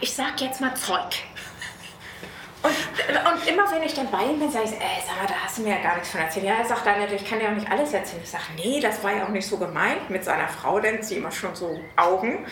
[0.00, 1.24] ich sag jetzt mal Zeug.
[2.62, 5.34] Und, und, immer wenn ich dann bei ihm bin, sage ich, ey, sag mal, da
[5.42, 6.46] hast du mir ja gar nichts von erzählt.
[6.46, 8.22] Ja, er sagt dann, ich kann dir auch nicht alles erzählen.
[8.22, 11.16] Ich sage, nee, das war ja auch nicht so gemeint mit seiner Frau, denn sie
[11.16, 12.46] immer schon so Augen.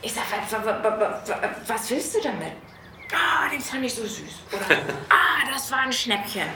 [0.00, 0.26] Ich sage,
[1.68, 2.52] was willst du damit?
[3.14, 4.32] Ah, den fand ich so süß.
[4.52, 4.76] Oder,
[5.10, 6.48] ah, das war ein Schnäppchen.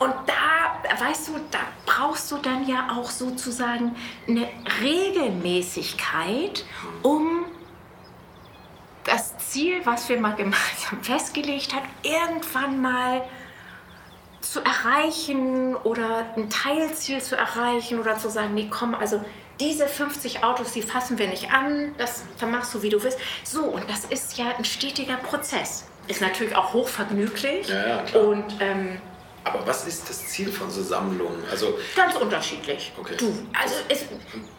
[0.00, 3.94] Und da, weißt du, da brauchst du dann ja auch sozusagen
[4.26, 4.48] eine
[4.80, 6.64] Regelmäßigkeit,
[7.02, 7.44] um
[9.04, 13.22] das Ziel, was wir mal gemeinsam festgelegt haben, irgendwann mal
[14.40, 19.22] zu erreichen oder ein Teilziel zu erreichen oder zu sagen, nee, komm, also
[19.60, 23.18] diese 50 Autos, die fassen wir nicht an, das vermachst du, wie du willst.
[23.44, 25.84] So, und das ist ja ein stetiger Prozess.
[26.08, 27.68] Ist natürlich auch hochvergnüglich.
[27.68, 28.98] Ja, ja, und ähm,
[29.44, 31.42] aber was ist das Ziel von so Sammlungen?
[31.50, 32.92] Also, Ganz unterschiedlich.
[32.98, 33.14] Okay.
[33.16, 33.26] Du,
[33.58, 34.04] also es,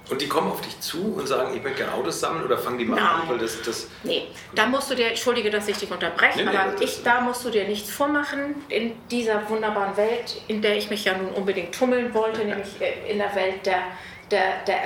[0.10, 2.80] und die kommen auf dich zu und sagen, ich möchte gerne Autos sammeln oder fangen
[2.80, 3.22] die mal Nein.
[3.22, 3.30] an?
[3.30, 6.58] Weil das, das nee, da musst du dir, entschuldige, dass ich dich unterbreche, Nee, nee,
[6.58, 8.56] aber ich, da musst du dir nichts vormachen.
[8.70, 13.12] In dieser wunderbaren Welt, in der ich mich ja nun unbedingt tummeln wollte, nämlich äh,
[13.12, 13.84] in der Welt der,
[14.32, 14.80] der, der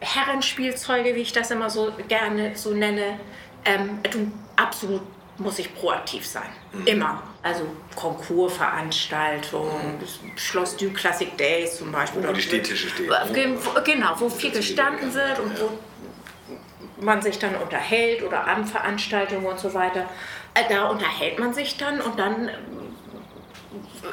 [0.00, 3.18] Herrenspielzeuge, wie ich das immer so gerne so nenne,
[3.64, 5.02] ähm, du, absolut
[5.38, 6.48] muss ich proaktiv sein.
[6.84, 7.22] Immer.
[7.42, 9.98] Also Konkursveranstaltungen,
[10.36, 12.26] Schloss du Classic Days zum Beispiel.
[12.26, 13.10] Wo die Stehtische stehen.
[13.84, 15.70] Genau, wo viel gestanden wird und wo
[17.00, 20.08] man sich dann unterhält oder Abendveranstaltungen und so weiter.
[20.54, 22.94] Äh, Da unterhält man sich dann und dann ähm,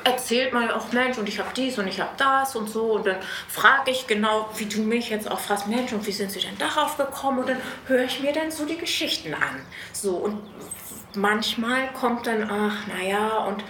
[0.03, 2.93] erzählt man auch, Mensch, und ich habe dies und ich habe das und so.
[2.93, 6.31] Und dann frage ich genau, wie du mich jetzt auch fragst, Mensch, und wie sind
[6.31, 7.39] sie denn darauf gekommen?
[7.39, 9.65] Und dann höre ich mir dann so die Geschichten an.
[9.91, 10.41] So, und
[11.15, 13.63] manchmal kommt dann, ach, naja, und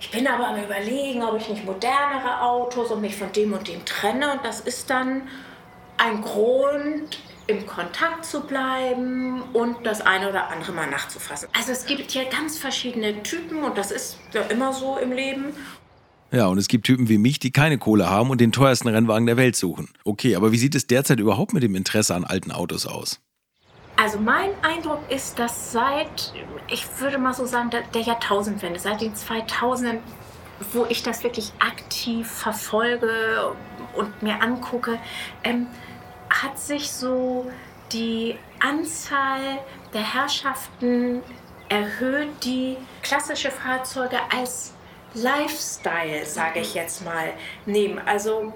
[0.00, 3.68] ich bin aber am Überlegen, ob ich nicht modernere Autos und mich von dem und
[3.68, 4.32] dem trenne.
[4.32, 5.22] Und das ist dann
[5.98, 7.18] ein Grund,
[7.50, 11.48] im Kontakt zu bleiben und das eine oder andere mal nachzufassen.
[11.52, 15.46] Also es gibt ja ganz verschiedene Typen und das ist ja immer so im Leben.
[16.30, 19.26] Ja, und es gibt Typen wie mich, die keine Kohle haben und den teuersten Rennwagen
[19.26, 19.88] der Welt suchen.
[20.04, 23.20] Okay, aber wie sieht es derzeit überhaupt mit dem Interesse an alten Autos aus?
[24.00, 26.32] Also mein Eindruck ist, dass seit,
[26.68, 29.98] ich würde mal so sagen, der, Jahrtausendwende, seit den 2000ern,
[30.72, 33.52] wo ich das wirklich aktiv verfolge
[33.94, 34.98] und mir angucke,
[35.44, 35.66] ähm,
[36.30, 37.50] hat sich so
[37.92, 39.58] die Anzahl
[39.92, 41.20] der Herrschaften
[41.68, 44.72] erhöht, die klassische Fahrzeuge als
[45.12, 47.34] Lifestyle, sage ich jetzt mal,
[47.66, 48.00] nehmen.
[48.06, 48.54] Also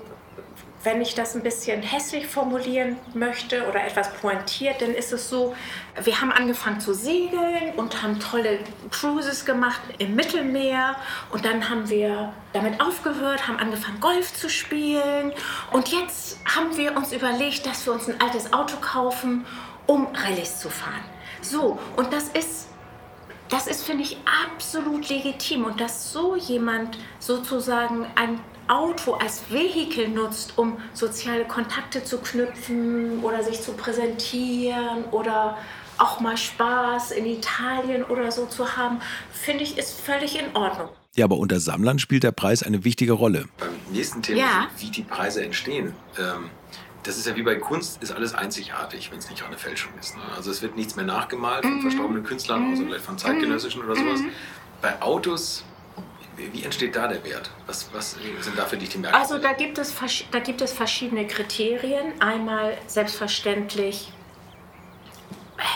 [0.84, 5.54] wenn ich das ein bisschen hässlich formulieren möchte oder etwas pointiert, dann ist es so,
[6.02, 8.58] wir haben angefangen zu segeln und haben tolle
[8.90, 10.96] Cruises gemacht im Mittelmeer
[11.30, 15.32] und dann haben wir damit aufgehört, haben angefangen Golf zu spielen
[15.72, 19.46] und jetzt haben wir uns überlegt, dass wir uns ein altes Auto kaufen,
[19.86, 21.04] um Rallyes zu fahren.
[21.40, 22.68] So, und das ist
[23.48, 25.64] das ist, finde ich, absolut legitim.
[25.64, 33.20] Und dass so jemand sozusagen ein Auto als Vehikel nutzt, um soziale Kontakte zu knüpfen
[33.22, 35.58] oder sich zu präsentieren oder
[35.98, 39.00] auch mal Spaß in Italien oder so zu haben,
[39.32, 40.88] finde ich, ist völlig in Ordnung.
[41.14, 43.44] Ja, aber unter Sammlern spielt der Preis eine wichtige Rolle.
[43.58, 44.66] Beim nächsten Thema, Ja.
[44.78, 45.94] wie die Preise entstehen.
[46.18, 46.50] Ähm,
[47.04, 49.92] das ist ja wie bei Kunst, ist alles einzigartig, wenn es nicht auch eine Fälschung
[50.00, 50.16] ist.
[50.16, 50.22] Ne?
[50.34, 54.20] Also es wird nichts mehr nachgemalt von verstorbenen Künstlern, außer vielleicht von zeitgenössischen oder sowas.
[54.80, 55.64] Bei Autos,
[56.36, 57.50] wie, entsteht da der Wert?
[57.66, 59.22] Was, was sind da für dich die Merkmale?
[59.22, 59.94] Also da gibt, es,
[60.30, 62.20] da gibt es verschiedene Kriterien.
[62.20, 64.12] Einmal selbstverständlich,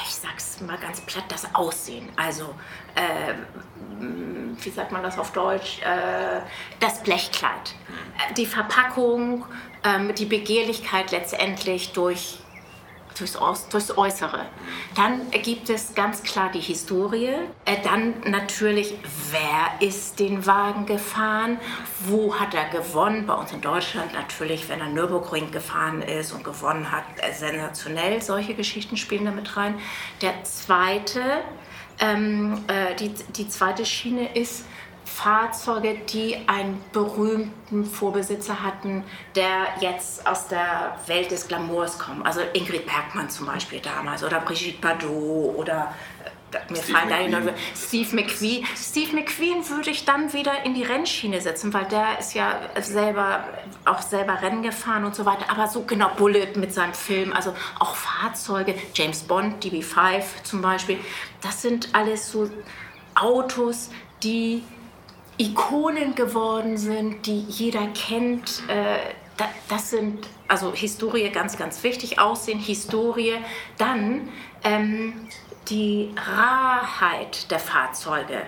[0.05, 2.09] ich sag's mal ganz platt, das Aussehen.
[2.17, 2.55] Also,
[4.61, 5.81] wie sagt man das auf Deutsch?
[5.83, 6.41] Äh,
[6.81, 7.75] das Blechkleid.
[8.31, 9.45] Äh, Die Verpackung,
[9.85, 12.39] ähm, die Begehrlichkeit letztendlich durch
[13.19, 14.47] durchs, durchs Äußere.
[14.95, 17.35] Dann gibt es ganz klar die Historie.
[17.65, 18.95] Äh, Dann natürlich,
[19.31, 21.59] wer ist den Wagen gefahren?
[22.07, 23.27] Wo hat er gewonnen?
[23.27, 28.23] Bei uns in Deutschland natürlich, wenn er Nürburgring gefahren ist und gewonnen hat, äh, sensationell.
[28.23, 29.79] Solche Geschichten spielen da mit rein.
[30.23, 31.23] Der zweite,
[32.01, 34.65] ähm, äh, die, die zweite Schiene ist,
[35.05, 39.03] Fahrzeuge, die einen berühmten Vorbesitzer hatten,
[39.35, 42.25] der jetzt aus der Welt des Glamours kommt.
[42.25, 46.31] Also Ingrid Bergmann zum Beispiel damals oder Brigitte Bardot oder äh,
[46.69, 47.45] mir Steve fallen da McQueen.
[47.45, 48.67] noch Steve McQueen.
[48.77, 53.45] Steve McQueen würde ich dann wieder in die Rennschiene setzen, weil der ist ja selber
[53.85, 55.51] auch selber Rennen gefahren und so weiter.
[55.51, 60.99] Aber so genau Bullet mit seinem Film, also auch Fahrzeuge, James Bond, DB5 zum Beispiel,
[61.41, 62.51] das sind alles so
[63.15, 63.91] Autos,
[64.23, 64.63] die
[65.39, 68.63] Ikonen geworden sind, die jeder kennt.
[68.69, 68.99] Äh,
[69.37, 72.19] da, das sind also Historie ganz, ganz wichtig.
[72.19, 73.37] Aussehen, Historie.
[73.77, 74.29] Dann
[74.65, 75.29] ähm,
[75.71, 78.43] die Rarheit der Fahrzeuge.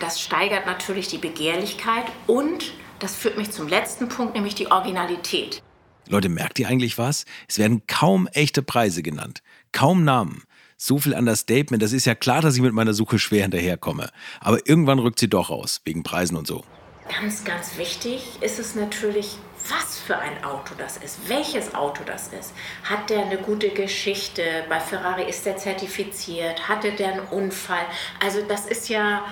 [0.00, 5.62] Das steigert natürlich die Begehrlichkeit und das führt mich zum letzten Punkt, nämlich die Originalität.
[6.08, 7.24] Leute, merkt ihr eigentlich was?
[7.48, 9.42] Es werden kaum echte Preise genannt,
[9.72, 10.44] kaum Namen.
[10.76, 14.10] So viel Understatement, das ist ja klar, dass ich mit meiner Suche schwer hinterherkomme.
[14.40, 16.64] Aber irgendwann rückt sie doch raus, wegen Preisen und so.
[17.08, 19.38] Ganz, ganz wichtig ist es natürlich,
[19.70, 22.52] was für ein Auto das ist, welches Auto das ist.
[22.84, 24.42] Hat der eine gute Geschichte?
[24.68, 26.68] Bei Ferrari ist der zertifiziert?
[26.68, 27.84] Hatte der einen Unfall?
[28.24, 29.24] Also das ist ja,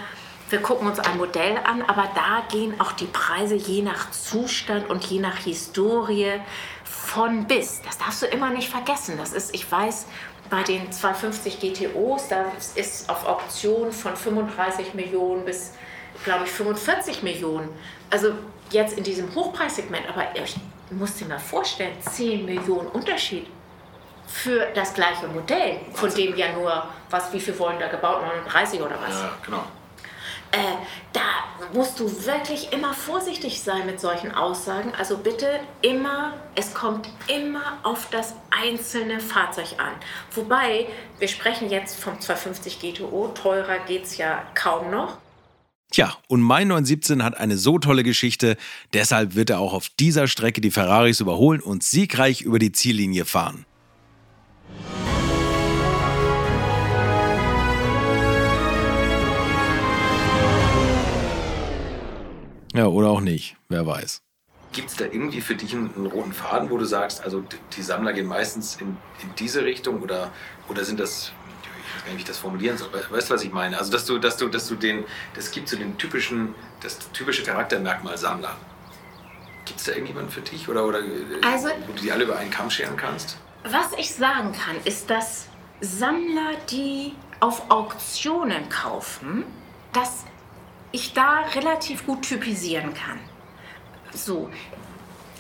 [0.51, 4.89] wir gucken uns ein Modell an, aber da gehen auch die Preise je nach Zustand
[4.91, 6.41] und je nach Historie
[6.85, 7.83] von bis.
[7.83, 9.17] Das darfst du immer nicht vergessen.
[9.19, 10.07] Das ist, ich weiß,
[10.51, 15.73] bei den 250 GTOs, da ist auf Auktion von 35 Millionen bis,
[16.25, 17.69] glaube ich, 45 Millionen.
[18.11, 18.33] Also
[18.71, 20.57] jetzt in diesem Hochpreissegment, aber ich
[20.91, 23.47] muss dir mal vorstellen, 10 Millionen Unterschied
[24.27, 28.81] für das gleiche Modell, von dem ja nur, was, wie viel wollen da gebaut, 39
[28.81, 29.21] oder was?
[29.21, 29.65] Ja, genau.
[30.51, 30.77] Äh,
[31.13, 31.21] da
[31.73, 34.93] musst du wirklich immer vorsichtig sein mit solchen Aussagen.
[34.97, 39.93] Also bitte immer, es kommt immer auf das einzelne Fahrzeug an.
[40.31, 40.87] Wobei,
[41.19, 45.19] wir sprechen jetzt vom 250 GTO, teurer geht es ja kaum noch.
[45.91, 48.57] Tja, und mein 917 hat eine so tolle Geschichte,
[48.93, 53.25] deshalb wird er auch auf dieser Strecke die Ferraris überholen und siegreich über die Ziellinie
[53.25, 53.65] fahren.
[62.75, 64.21] Ja, oder auch nicht, wer weiß.
[64.73, 67.45] Gibt es da irgendwie für dich einen, roten Faden, wo du sagst, also
[67.77, 70.33] die Sammler gehen meistens in, in diese Richtung oder,
[70.69, 71.33] oder sind das
[71.95, 72.89] weiß gar nicht, wie ich das formulieren soll.
[73.11, 73.79] Weißt du, was ich meine?
[73.79, 77.43] Also, dass du, dass du, dass du den, das gibt so den typischen, das typische
[77.43, 78.57] Charaktermerkmal Sammler.
[79.65, 81.01] Gibt es da irgendjemanden für dich oder, oder
[81.43, 83.39] also, wo du die alle über einen Kamm scheren kannst?
[83.65, 85.47] Was ich sagen kann, ist, dass
[85.81, 89.45] Sammler, die auf Auktionen kaufen,
[89.93, 90.25] dass
[90.93, 93.19] ich da relativ gut typisieren kann.
[94.13, 94.51] So,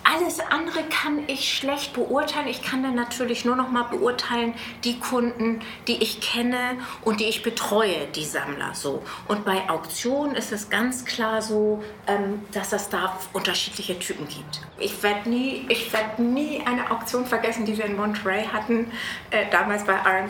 [0.04, 2.46] alles andere kann ich schlecht beurteilen.
[2.46, 7.24] Ich kann dann natürlich nur noch mal beurteilen die Kunden, die ich kenne und die
[7.24, 9.02] ich betreue, die Sammler so.
[9.28, 14.60] Und bei Auktionen ist es ganz klar so, ähm, dass es da unterschiedliche Typen gibt.
[14.78, 18.92] Ich werde nie, ich werd nie eine Auktion vergessen, die wir in Monterey hatten,
[19.30, 20.28] äh, damals bei RM,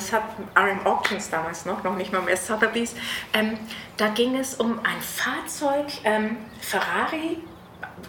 [0.57, 2.95] RM Auctions damals noch, noch nicht mal mehr Sotheby's.
[3.33, 3.59] Ähm,
[3.97, 7.39] da ging es um ein Fahrzeug, ähm, Ferrari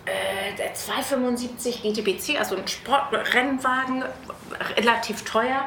[0.05, 4.03] äh, der 275 GTBC, also ein Sportrennwagen,
[4.77, 5.65] relativ teuer.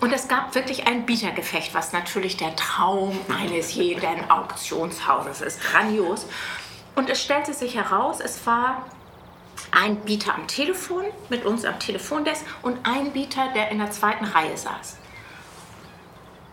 [0.00, 5.62] Und es gab wirklich ein Bietergefecht, was natürlich der Traum eines jeden Auktionshauses ist.
[5.62, 6.26] Grandios.
[6.96, 8.86] Und es stellte sich heraus, es war
[9.70, 14.24] ein Bieter am Telefon mit uns am Telefondesk und ein Bieter, der in der zweiten
[14.24, 14.98] Reihe saß.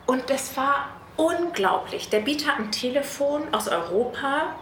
[0.05, 2.09] Und das war unglaublich.
[2.09, 4.55] Der Bieter am Telefon aus Europa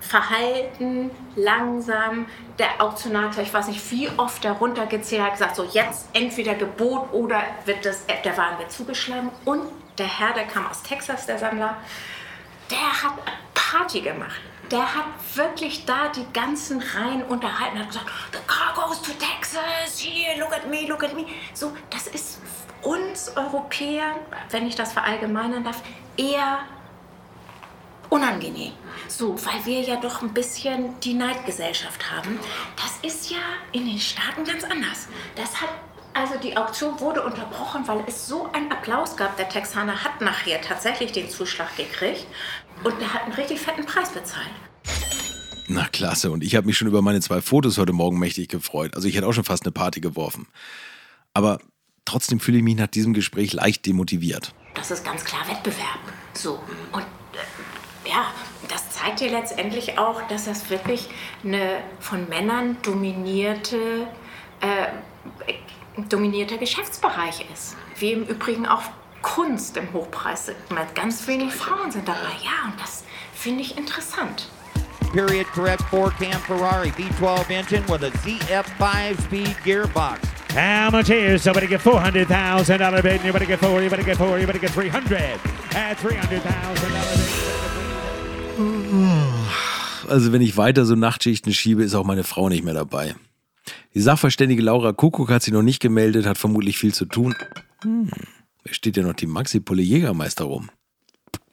[0.00, 2.26] verhalten, langsam.
[2.58, 7.12] Der Auktionator, ich weiß nicht, wie oft er runtergezählt hat, gesagt, so jetzt entweder Gebot
[7.12, 9.30] oder wird das, der Wagen wird zugeschlagen.
[9.44, 9.62] Und
[9.98, 11.76] der Herr, der kam aus Texas, der Sammler,
[12.70, 13.12] der hat
[13.54, 14.40] Party gemacht.
[14.70, 20.00] Der hat wirklich da die ganzen Reihen unterhalten, hat gesagt, the car goes to Texas,
[20.00, 21.26] here, look at me, look at me.
[21.54, 22.40] So, das ist
[22.82, 24.16] uns Europäern,
[24.50, 25.82] wenn ich das verallgemeinern darf,
[26.16, 26.60] eher
[28.10, 28.72] unangenehm.
[29.08, 32.38] So, weil wir ja doch ein bisschen die Neidgesellschaft haben.
[32.76, 33.38] Das ist ja
[33.72, 35.08] in den Staaten ganz anders.
[35.36, 35.70] Das hat
[36.12, 39.36] also die Auktion wurde unterbrochen, weil es so einen Applaus gab.
[39.36, 42.26] Der Texaner hat nachher tatsächlich den Zuschlag gekriegt
[42.82, 44.50] und der hat einen richtig fetten Preis bezahlt.
[45.68, 48.96] Na klasse, und ich habe mich schon über meine zwei Fotos heute Morgen mächtig gefreut.
[48.96, 50.48] Also ich hätte auch schon fast eine Party geworfen.
[51.32, 51.60] Aber
[52.04, 54.52] trotzdem fühle ich mich nach diesem Gespräch leicht demotiviert.
[54.74, 56.00] Das ist ganz klar Wettbewerb.
[56.34, 56.58] So,
[56.90, 57.06] und
[58.10, 58.26] ja,
[58.68, 61.08] das zeigt dir letztendlich auch, dass das wirklich
[61.44, 64.06] eine von Männern dominierte,
[64.60, 64.86] äh,
[66.08, 67.76] dominierter Geschäftsbereich ist.
[67.96, 68.82] Wie im Übrigen auch
[69.22, 70.94] Kunst im Hochpreissegment.
[70.94, 72.32] Ganz wenig Frauen sind dabei.
[72.42, 73.04] Ja, und das
[73.34, 74.48] finde ich interessant.
[75.12, 80.20] Period correct four cam Ferrari V12 engine with a ZF5 speed gearbox.
[80.54, 83.22] How much is somebody get $400,000 bid?
[83.22, 85.38] You better get four, you better get four, you better get 300
[85.74, 87.19] at $300,000.
[90.08, 93.14] Also wenn ich weiter so Nachtschichten schiebe, ist auch meine Frau nicht mehr dabei.
[93.94, 97.34] Die Sachverständige Laura Kuckuck hat sich noch nicht gemeldet, hat vermutlich viel zu tun.
[97.82, 98.10] Hm,
[98.64, 100.70] da steht ja noch die Maxi-Pulle Jägermeister rum.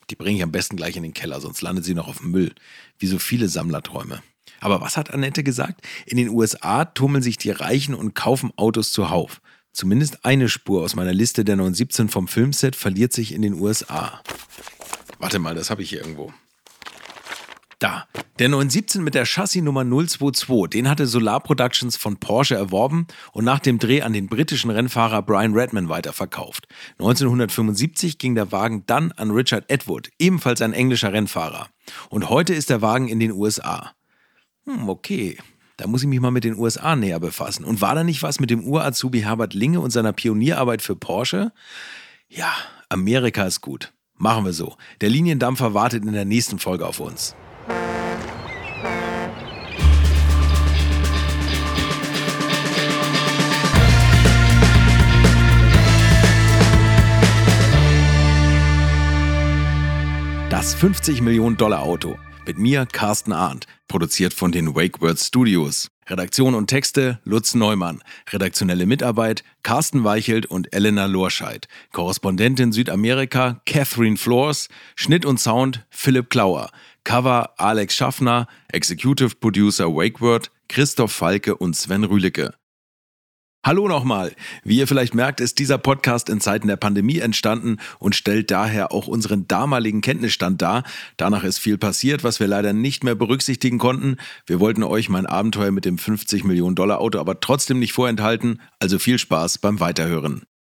[0.09, 2.31] Die bringe ich am besten gleich in den Keller, sonst landet sie noch auf dem
[2.31, 2.53] Müll.
[2.97, 4.21] Wie so viele Sammlerträume.
[4.59, 5.81] Aber was hat Annette gesagt?
[6.05, 9.41] In den USA tummeln sich die Reichen und kaufen Autos zuhauf.
[9.73, 14.21] Zumindest eine Spur aus meiner Liste der 917 vom Filmset verliert sich in den USA.
[15.19, 16.33] Warte mal, das habe ich hier irgendwo.
[17.79, 18.07] Da.
[18.39, 23.59] Der 917 mit der Chassisnummer 022, den hatte Solar Productions von Porsche erworben und nach
[23.59, 26.67] dem Dreh an den britischen Rennfahrer Brian Redman weiterverkauft.
[26.93, 31.67] 1975 ging der Wagen dann an Richard Atwood, ebenfalls ein englischer Rennfahrer.
[32.09, 33.91] Und heute ist der Wagen in den USA.
[34.65, 35.37] Hm, okay.
[35.77, 37.63] Da muss ich mich mal mit den USA näher befassen.
[37.63, 41.51] Und war da nicht was mit dem Urazubi Herbert Linge und seiner Pionierarbeit für Porsche?
[42.27, 42.51] Ja,
[42.89, 43.93] Amerika ist gut.
[44.15, 44.75] Machen wir so.
[45.01, 47.35] Der Liniendampfer wartet in der nächsten Folge auf uns.
[60.67, 62.17] Das 50 Millionen Dollar Auto.
[62.45, 63.67] Mit mir, Carsten Arndt.
[63.87, 65.87] Produziert von den Wake Words Studios.
[66.07, 68.03] Redaktion und Texte Lutz Neumann.
[68.33, 71.69] Redaktionelle Mitarbeit Carsten Weichelt und Elena Lorscheid.
[71.93, 74.67] Korrespondentin Südamerika Catherine Flores.
[74.97, 76.69] Schnitt und Sound Philipp Klauer.
[77.05, 78.47] Cover Alex Schaffner.
[78.67, 82.53] Executive Producer Wakeword Christoph Falke und Sven Rühlecke.
[83.67, 84.33] Hallo nochmal.
[84.63, 88.93] Wie ihr vielleicht merkt, ist dieser Podcast in Zeiten der Pandemie entstanden und stellt daher
[88.93, 90.83] auch unseren damaligen Kenntnisstand dar.
[91.17, 94.15] Danach ist viel passiert, was wir leider nicht mehr berücksichtigen konnten.
[94.45, 98.61] Wir wollten euch mein Abenteuer mit dem 50 Millionen Dollar Auto aber trotzdem nicht vorenthalten,
[98.79, 100.47] also viel Spaß beim Weiterhören.